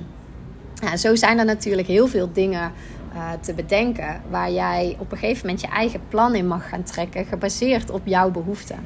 Ja, 0.74 0.96
zo 0.96 1.14
zijn 1.14 1.38
er 1.38 1.44
natuurlijk 1.44 1.88
heel 1.88 2.06
veel 2.06 2.32
dingen 2.32 2.72
uh, 3.14 3.30
te 3.40 3.54
bedenken 3.54 4.22
waar 4.30 4.50
jij 4.50 4.96
op 4.98 5.12
een 5.12 5.18
gegeven 5.18 5.46
moment 5.46 5.60
je 5.60 5.68
eigen 5.68 6.00
plan 6.08 6.34
in 6.34 6.46
mag 6.46 6.68
gaan 6.68 6.82
trekken, 6.82 7.26
gebaseerd 7.26 7.90
op 7.90 8.02
jouw 8.04 8.30
behoeften. 8.30 8.78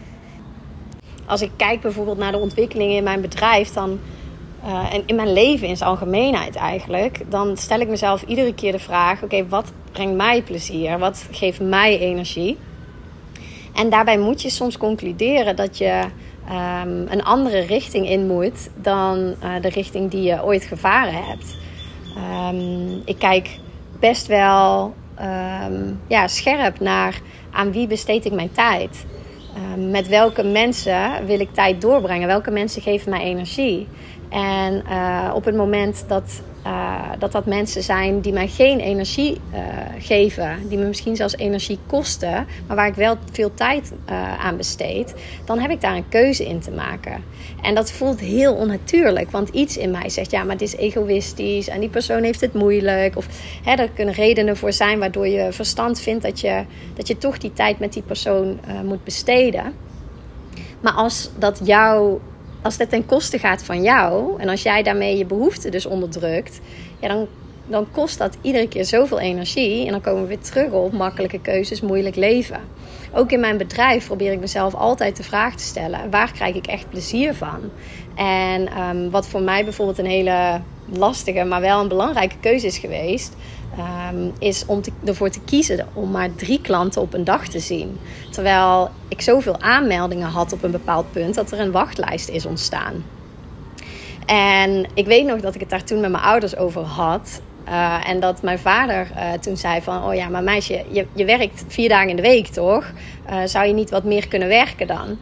Als 1.26 1.42
ik 1.42 1.50
kijk 1.56 1.80
bijvoorbeeld 1.80 2.18
naar 2.18 2.32
de 2.32 2.38
ontwikkelingen 2.38 2.96
in 2.96 3.04
mijn 3.04 3.20
bedrijf, 3.20 3.72
dan 3.72 3.98
uh, 4.64 4.94
en 4.94 5.02
in 5.06 5.14
mijn 5.14 5.32
leven 5.32 5.68
in 5.68 5.76
zijn 5.76 5.90
algemeenheid 5.90 6.56
eigenlijk, 6.56 7.20
dan 7.28 7.56
stel 7.56 7.80
ik 7.80 7.88
mezelf 7.88 8.22
iedere 8.22 8.54
keer 8.54 8.72
de 8.72 8.78
vraag: 8.78 9.22
oké, 9.22 9.48
wat 9.48 9.72
brengt 9.92 10.16
mij 10.16 10.42
plezier? 10.42 10.98
Wat 10.98 11.28
geeft 11.30 11.60
mij 11.60 11.98
energie? 11.98 12.58
En 13.74 13.90
daarbij 13.90 14.18
moet 14.18 14.42
je 14.42 14.50
soms 14.50 14.76
concluderen 14.76 15.56
dat 15.56 15.78
je 15.78 16.04
um, 16.50 17.06
een 17.08 17.22
andere 17.22 17.60
richting 17.60 18.08
in 18.08 18.26
moet 18.26 18.70
dan 18.74 19.18
uh, 19.18 19.50
de 19.60 19.68
richting 19.68 20.10
die 20.10 20.22
je 20.22 20.44
ooit 20.44 20.64
gevaren 20.64 21.24
hebt. 21.24 21.56
Um, 22.50 23.02
ik 23.04 23.18
kijk 23.18 23.58
best 24.00 24.26
wel 24.26 24.94
um, 25.20 26.00
ja, 26.06 26.28
scherp 26.28 26.80
naar 26.80 27.20
aan 27.50 27.72
wie 27.72 27.86
besteed 27.86 28.24
ik 28.24 28.32
mijn 28.32 28.52
tijd. 28.52 29.06
met 29.76 30.08
welke 30.08 30.42
mensen 30.42 31.26
wil 31.26 31.40
ik 31.40 31.54
tijd 31.54 31.80
doorbrengen? 31.80 32.26
Welke 32.26 32.50
mensen 32.50 32.82
geven 32.82 33.10
mij 33.10 33.22
energie? 33.22 33.88
En 34.28 34.82
uh, 34.88 35.30
op 35.34 35.44
het 35.44 35.56
moment 35.56 36.04
dat, 36.08 36.42
uh, 36.66 37.10
dat 37.18 37.32
dat 37.32 37.46
mensen 37.46 37.82
zijn 37.82 38.20
die 38.20 38.32
mij 38.32 38.48
geen 38.48 38.80
energie 38.80 39.40
uh, 39.52 39.58
geven, 39.98 40.68
die 40.68 40.78
me 40.78 40.84
misschien 40.84 41.16
zelfs 41.16 41.36
energie 41.36 41.78
kosten, 41.86 42.46
maar 42.66 42.76
waar 42.76 42.86
ik 42.86 42.94
wel 42.94 43.16
veel 43.32 43.54
tijd 43.54 43.92
aan 44.40 44.56
besteed, 44.56 45.14
dan 45.44 45.58
heb 45.58 45.70
ik 45.70 45.80
daar 45.80 45.94
een 45.94 46.08
keuze 46.08 46.46
in 46.46 46.60
te 46.60 46.70
maken. 46.70 47.24
En 47.62 47.74
dat 47.74 47.90
voelt 47.90 48.20
heel 48.20 48.54
onnatuurlijk, 48.54 49.30
want 49.30 49.48
iets 49.48 49.76
in 49.76 49.90
mij 49.90 50.08
zegt 50.08 50.30
ja, 50.30 50.42
maar 50.42 50.52
het 50.52 50.62
is 50.62 50.76
egoïstisch 50.76 51.68
en 51.68 51.80
die 51.80 51.88
persoon 51.88 52.22
heeft 52.22 52.40
het 52.40 52.54
moeilijk. 52.54 53.16
Of 53.16 53.26
hè, 53.64 53.72
er 53.72 53.90
kunnen 53.90 54.14
redenen 54.14 54.56
voor 54.56 54.72
zijn 54.72 54.98
waardoor 54.98 55.28
je 55.28 55.52
verstand 55.52 56.00
vindt 56.00 56.22
dat 56.22 56.40
je, 56.40 56.64
dat 56.94 57.08
je 57.08 57.18
toch 57.18 57.38
die 57.38 57.52
tijd 57.52 57.78
met 57.78 57.92
die 57.92 58.02
persoon 58.02 58.60
moet 58.84 59.04
besteden. 59.04 59.72
Maar 60.80 60.92
als 60.92 61.30
dat 61.38 61.60
jouw 61.64 62.20
als 62.62 62.76
dat 62.76 62.90
ten 62.90 63.06
koste 63.06 63.38
gaat 63.38 63.64
van 63.64 63.82
jou 63.82 64.40
en 64.40 64.48
als 64.48 64.62
jij 64.62 64.82
daarmee 64.82 65.16
je 65.16 65.24
behoeften 65.24 65.70
dus 65.70 65.86
onderdrukt, 65.86 66.60
ja, 67.00 67.08
dan, 67.08 67.26
dan 67.66 67.90
kost 67.90 68.18
dat 68.18 68.36
iedere 68.40 68.68
keer 68.68 68.84
zoveel 68.84 69.20
energie. 69.20 69.86
En 69.86 69.90
dan 69.90 70.00
komen 70.00 70.22
we 70.22 70.28
weer 70.28 70.38
terug 70.38 70.70
op 70.70 70.92
makkelijke 70.92 71.40
keuzes, 71.40 71.80
moeilijk 71.80 72.16
leven. 72.16 72.60
Ook 73.12 73.32
in 73.32 73.40
mijn 73.40 73.56
bedrijf 73.56 74.06
probeer 74.06 74.32
ik 74.32 74.40
mezelf 74.40 74.74
altijd 74.74 75.16
de 75.16 75.22
vraag 75.22 75.54
te 75.54 75.64
stellen: 75.64 76.10
waar 76.10 76.32
krijg 76.32 76.54
ik 76.54 76.66
echt 76.66 76.90
plezier 76.90 77.34
van? 77.34 77.60
En 78.14 78.78
um, 78.78 79.10
wat 79.10 79.28
voor 79.28 79.42
mij 79.42 79.64
bijvoorbeeld 79.64 79.98
een 79.98 80.06
hele 80.06 80.60
lastige, 80.92 81.44
maar 81.44 81.60
wel 81.60 81.80
een 81.80 81.88
belangrijke 81.88 82.38
keuze 82.40 82.66
is 82.66 82.78
geweest, 82.78 83.36
um, 83.78 84.32
is 84.38 84.66
om 84.66 84.80
ervoor 85.04 85.30
te 85.30 85.40
kiezen 85.40 85.86
om 85.92 86.10
maar 86.10 86.34
drie 86.34 86.60
klanten 86.60 87.02
op 87.02 87.14
een 87.14 87.24
dag 87.24 87.48
te 87.48 87.58
zien. 87.58 87.98
Terwijl 88.30 88.90
ik 89.08 89.20
zoveel 89.20 89.60
aanmeldingen 89.60 90.28
had 90.28 90.52
op 90.52 90.62
een 90.62 90.70
bepaald 90.70 91.12
punt 91.12 91.34
dat 91.34 91.50
er 91.50 91.60
een 91.60 91.70
wachtlijst 91.70 92.28
is 92.28 92.46
ontstaan. 92.46 93.04
En 94.26 94.86
ik 94.94 95.06
weet 95.06 95.26
nog 95.26 95.40
dat 95.40 95.54
ik 95.54 95.60
het 95.60 95.70
daar 95.70 95.84
toen 95.84 96.00
met 96.00 96.10
mijn 96.10 96.22
ouders 96.22 96.56
over 96.56 96.82
had. 96.82 97.40
Uh, 97.68 98.08
en 98.08 98.20
dat 98.20 98.42
mijn 98.42 98.58
vader 98.58 99.10
uh, 99.16 99.32
toen 99.32 99.56
zei 99.56 99.82
van... 99.82 100.04
Oh 100.04 100.14
ja, 100.14 100.28
maar 100.28 100.42
meisje, 100.42 100.84
je, 100.90 101.06
je 101.12 101.24
werkt 101.24 101.64
vier 101.66 101.88
dagen 101.88 102.08
in 102.08 102.16
de 102.16 102.22
week, 102.22 102.46
toch? 102.46 102.92
Uh, 103.30 103.36
zou 103.44 103.66
je 103.66 103.72
niet 103.72 103.90
wat 103.90 104.04
meer 104.04 104.28
kunnen 104.28 104.48
werken 104.48 104.86
dan? 104.86 105.18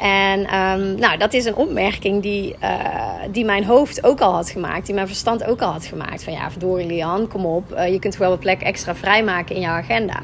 En 0.00 0.40
um, 0.40 0.94
nou, 0.98 1.18
dat 1.18 1.32
is 1.32 1.44
een 1.44 1.54
opmerking 1.54 2.22
die, 2.22 2.56
uh, 2.62 3.14
die 3.30 3.44
mijn 3.44 3.64
hoofd 3.64 4.04
ook 4.04 4.20
al 4.20 4.34
had 4.34 4.50
gemaakt. 4.50 4.86
Die 4.86 4.94
mijn 4.94 5.06
verstand 5.06 5.44
ook 5.44 5.60
al 5.60 5.72
had 5.72 5.86
gemaakt. 5.86 6.24
Van 6.24 6.32
ja, 6.32 6.50
verdorie 6.50 6.86
Lian, 6.86 7.28
kom 7.28 7.46
op. 7.46 7.72
Uh, 7.72 7.92
je 7.92 7.98
kunt 7.98 8.16
wel 8.16 8.32
een 8.32 8.38
plek 8.38 8.62
extra 8.62 8.94
vrijmaken 8.94 9.54
in 9.54 9.60
jouw 9.60 9.74
agenda. 9.74 10.22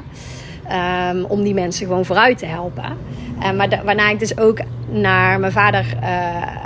Um, 0.71 1.25
om 1.25 1.43
die 1.43 1.53
mensen 1.53 1.87
gewoon 1.87 2.05
vooruit 2.05 2.37
te 2.37 2.45
helpen. 2.45 2.97
Uh, 3.39 3.51
maar 3.51 3.81
waarna 3.83 4.09
ik 4.09 4.19
dus 4.19 4.37
ook 4.37 4.59
naar 4.91 5.39
mijn 5.39 5.51
vader 5.51 5.85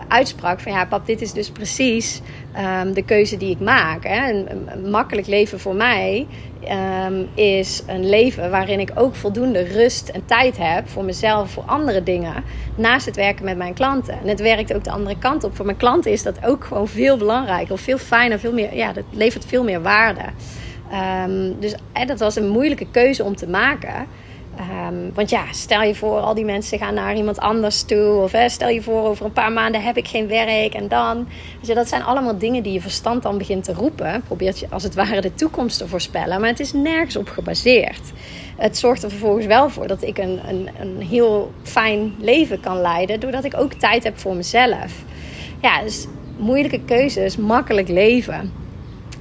uitsprak 0.07 0.59
van 0.59 0.71
ja, 0.71 0.85
pap, 0.85 1.05
dit 1.05 1.21
is 1.21 1.31
dus 1.31 1.49
precies 1.49 2.21
um, 2.81 2.93
de 2.93 3.03
keuze 3.03 3.37
die 3.37 3.49
ik 3.49 3.59
maak. 3.59 4.03
Hè. 4.03 4.29
Een, 4.29 4.89
makkelijk 4.89 5.27
leven 5.27 5.59
voor 5.59 5.75
mij 5.75 6.27
um, 7.07 7.27
is 7.35 7.83
een 7.87 8.09
leven 8.09 8.51
waarin 8.51 8.79
ik 8.79 8.91
ook 8.95 9.15
voldoende 9.15 9.63
rust 9.63 10.09
en 10.09 10.25
tijd 10.25 10.57
heb 10.57 10.89
voor 10.89 11.03
mezelf, 11.03 11.51
voor 11.51 11.63
andere 11.63 12.03
dingen, 12.03 12.43
naast 12.75 13.05
het 13.05 13.15
werken 13.15 13.45
met 13.45 13.57
mijn 13.57 13.73
klanten. 13.73 14.13
En 14.21 14.27
het 14.27 14.39
werkt 14.39 14.73
ook 14.73 14.83
de 14.83 14.91
andere 14.91 15.17
kant 15.17 15.43
op. 15.43 15.55
Voor 15.55 15.65
mijn 15.65 15.77
klanten 15.77 16.11
is 16.11 16.23
dat 16.23 16.45
ook 16.45 16.63
gewoon 16.63 16.87
veel 16.87 17.17
belangrijker, 17.17 17.77
veel 17.77 17.97
fijner, 17.97 18.39
veel 18.39 18.53
meer, 18.53 18.75
ja, 18.75 18.93
dat 18.93 19.03
levert 19.11 19.45
veel 19.45 19.63
meer 19.63 19.81
waarde. 19.81 20.21
Um, 20.93 21.59
dus 21.59 21.75
dat 22.07 22.19
was 22.19 22.35
een 22.35 22.49
moeilijke 22.49 22.87
keuze 22.91 23.23
om 23.23 23.35
te 23.35 23.47
maken. 23.47 24.07
Um, 24.87 25.11
want 25.13 25.29
ja, 25.29 25.43
stel 25.51 25.81
je 25.81 25.95
voor, 25.95 26.19
al 26.19 26.33
die 26.33 26.45
mensen 26.45 26.77
gaan 26.77 26.93
naar 26.93 27.15
iemand 27.15 27.39
anders 27.39 27.83
toe. 27.83 28.21
Of 28.21 28.33
stel 28.47 28.69
je 28.69 28.81
voor, 28.81 29.03
over 29.03 29.25
een 29.25 29.31
paar 29.31 29.51
maanden 29.51 29.81
heb 29.81 29.97
ik 29.97 30.07
geen 30.07 30.27
werk 30.27 30.73
en 30.73 30.87
dan. 30.87 31.27
Dat 31.61 31.87
zijn 31.87 32.03
allemaal 32.03 32.37
dingen 32.37 32.63
die 32.63 32.73
je 32.73 32.81
verstand 32.81 33.23
dan 33.23 33.37
begint 33.37 33.63
te 33.63 33.73
roepen. 33.73 34.21
Probeert 34.21 34.59
je 34.59 34.67
als 34.69 34.83
het 34.83 34.95
ware 34.95 35.21
de 35.21 35.33
toekomst 35.33 35.77
te 35.77 35.87
voorspellen. 35.87 36.39
Maar 36.39 36.49
het 36.49 36.59
is 36.59 36.73
nergens 36.73 37.15
op 37.15 37.29
gebaseerd. 37.29 38.11
Het 38.57 38.77
zorgt 38.77 39.03
er 39.03 39.09
vervolgens 39.09 39.45
wel 39.45 39.69
voor 39.69 39.87
dat 39.87 40.03
ik 40.03 40.17
een, 40.17 40.39
een, 40.47 40.69
een 40.79 41.01
heel 41.01 41.51
fijn 41.63 42.13
leven 42.19 42.59
kan 42.59 42.81
leiden. 42.81 43.19
Doordat 43.19 43.43
ik 43.43 43.57
ook 43.57 43.73
tijd 43.73 44.03
heb 44.03 44.17
voor 44.17 44.35
mezelf. 44.35 45.03
Ja, 45.61 45.81
dus 45.81 46.07
moeilijke 46.37 46.79
keuzes, 46.85 47.37
makkelijk 47.37 47.87
leven. 47.87 48.62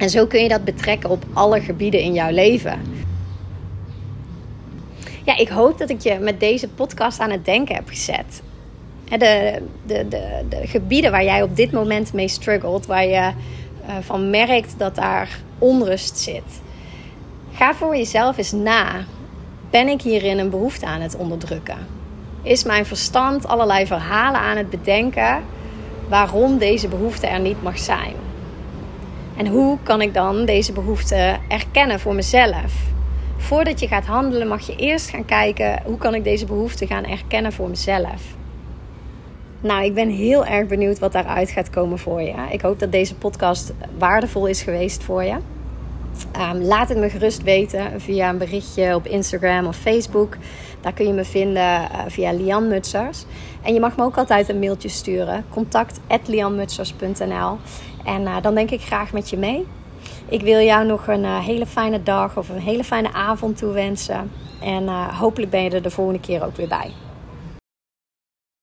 En 0.03 0.11
zo 0.11 0.27
kun 0.27 0.43
je 0.43 0.49
dat 0.49 0.65
betrekken 0.65 1.11
op 1.11 1.25
alle 1.33 1.61
gebieden 1.61 2.01
in 2.01 2.13
jouw 2.13 2.31
leven 2.31 2.81
ja, 5.25 5.37
ik 5.37 5.49
hoop 5.49 5.79
dat 5.79 5.91
ik 5.91 6.01
je 6.01 6.19
met 6.19 6.41
deze 6.41 6.69
podcast 6.69 7.21
aan 7.21 7.31
het 7.31 7.45
denken 7.45 7.75
heb 7.75 7.89
gezet. 7.89 8.43
De, 9.05 9.63
de, 9.87 10.09
de, 10.09 10.45
de 10.49 10.67
gebieden 10.67 11.11
waar 11.11 11.25
jij 11.25 11.43
op 11.43 11.57
dit 11.57 11.73
moment 11.73 12.13
mee 12.13 12.29
struggelt, 12.29 12.87
waar 12.87 13.07
je 13.07 13.33
uh, 13.89 13.95
van 14.01 14.31
merkt 14.31 14.75
dat 14.79 14.95
daar 14.95 15.39
onrust 15.59 16.19
zit. 16.19 16.61
Ga 17.53 17.75
voor 17.75 17.97
jezelf 17.97 18.39
eens 18.39 18.53
na. 18.53 19.05
Ben 19.71 19.89
ik 19.89 20.03
hierin 20.03 20.39
een 20.39 20.51
behoefte 20.51 20.87
aan 20.87 21.01
het 21.01 21.17
onderdrukken? 21.17 21.79
Is 22.43 22.65
mijn 22.65 22.87
verstand 22.87 23.47
allerlei 23.47 23.87
verhalen 23.87 24.41
aan 24.41 24.57
het 24.57 24.71
bedenken 24.71 25.43
waarom 26.09 26.59
deze 26.59 26.89
behoefte 26.89 27.27
er 27.27 27.41
niet 27.41 27.63
mag 27.63 27.79
zijn? 27.79 28.22
En 29.37 29.47
hoe 29.47 29.79
kan 29.83 30.01
ik 30.01 30.15
dan 30.15 30.45
deze 30.45 30.73
behoefte 30.73 31.39
erkennen 31.49 32.01
voor 32.01 32.15
mezelf? 32.15 32.91
voordat 33.43 33.81
je 33.81 33.89
gaat 33.89 34.07
handelen, 34.07 34.49
mag 34.49 34.67
je 34.67 34.77
eerst 34.77 35.11
gaan 35.11 35.25
kijken 35.25 35.83
hoe 35.85 35.97
kan 35.97 36.15
ik 36.15 36.25
deze 36.25 36.47
behoefte 36.47 36.87
gaan 36.87 37.05
erkennen 37.05 37.53
voor 37.53 37.69
mezelf. 37.69 38.23
Nou, 39.61 39.85
ik 39.85 39.95
ben 39.95 40.09
heel 40.09 40.47
erg 40.47 40.69
benieuwd 40.69 40.99
wat 40.99 41.13
daaruit 41.13 41.51
gaat 41.51 41.71
komen 41.71 41.99
voor 41.99 42.23
je. 42.23 42.35
Ik 42.51 42.61
hoop 42.61 42.79
dat 42.79 42.93
deze 42.93 43.15
podcast 43.15 43.73
waardevol 43.99 44.47
is 44.47 44.63
geweest 44.63 45.03
voor 45.05 45.25
je. 45.25 45.37
Ehm, 46.33 46.57
laat 46.57 46.89
het 46.89 46.99
me 46.99 47.11
gerust 47.11 47.43
weten 47.43 48.01
via 48.01 48.29
een 48.29 48.39
berichtje 48.39 48.95
op 48.95 49.07
Instagram 49.07 49.67
of 49.67 49.77
Facebook. 49.77 50.37
Daar 50.81 50.93
kun 50.93 51.07
je 51.07 51.13
me 51.13 51.25
vinden 51.25 51.81
uh, 51.83 51.99
via 52.07 52.33
Lian 52.33 52.69
Mutsers. 52.69 53.25
En 53.63 53.75
je 53.75 53.81
mag 53.81 53.97
me 53.97 54.05
ook 54.05 54.17
altijd 54.17 54.49
een 54.49 54.59
mailtje 54.59 54.89
sturen. 54.89 55.45
Contact 55.51 56.01
lianmutsers.nl 56.27 57.59
En 58.05 58.23
uh, 58.23 58.37
dan 58.43 58.55
denk 58.55 58.71
ik 58.71 58.81
graag 58.81 59.13
met 59.13 59.31
je 59.31 59.37
mee. 59.37 59.67
Ik 60.29 60.41
wil 60.41 60.61
jou 60.61 60.87
nog 60.87 61.07
een 61.07 61.25
uh, 61.25 61.39
hele 61.39 61.67
fijne 61.67 62.03
dag 62.03 62.37
of 62.37 62.49
een 62.49 62.61
hele 62.61 62.85
fijne 62.85 63.13
avond 63.13 63.57
toewensen. 63.57 64.31
En 64.61 64.89
hopelijk 65.15 65.51
ben 65.51 65.63
je 65.63 65.71
er 65.71 65.83
de 65.83 65.91
volgende 65.91 66.21
keer 66.21 66.45
ook 66.45 66.57
weer 66.57 66.69
bij. 66.69 66.91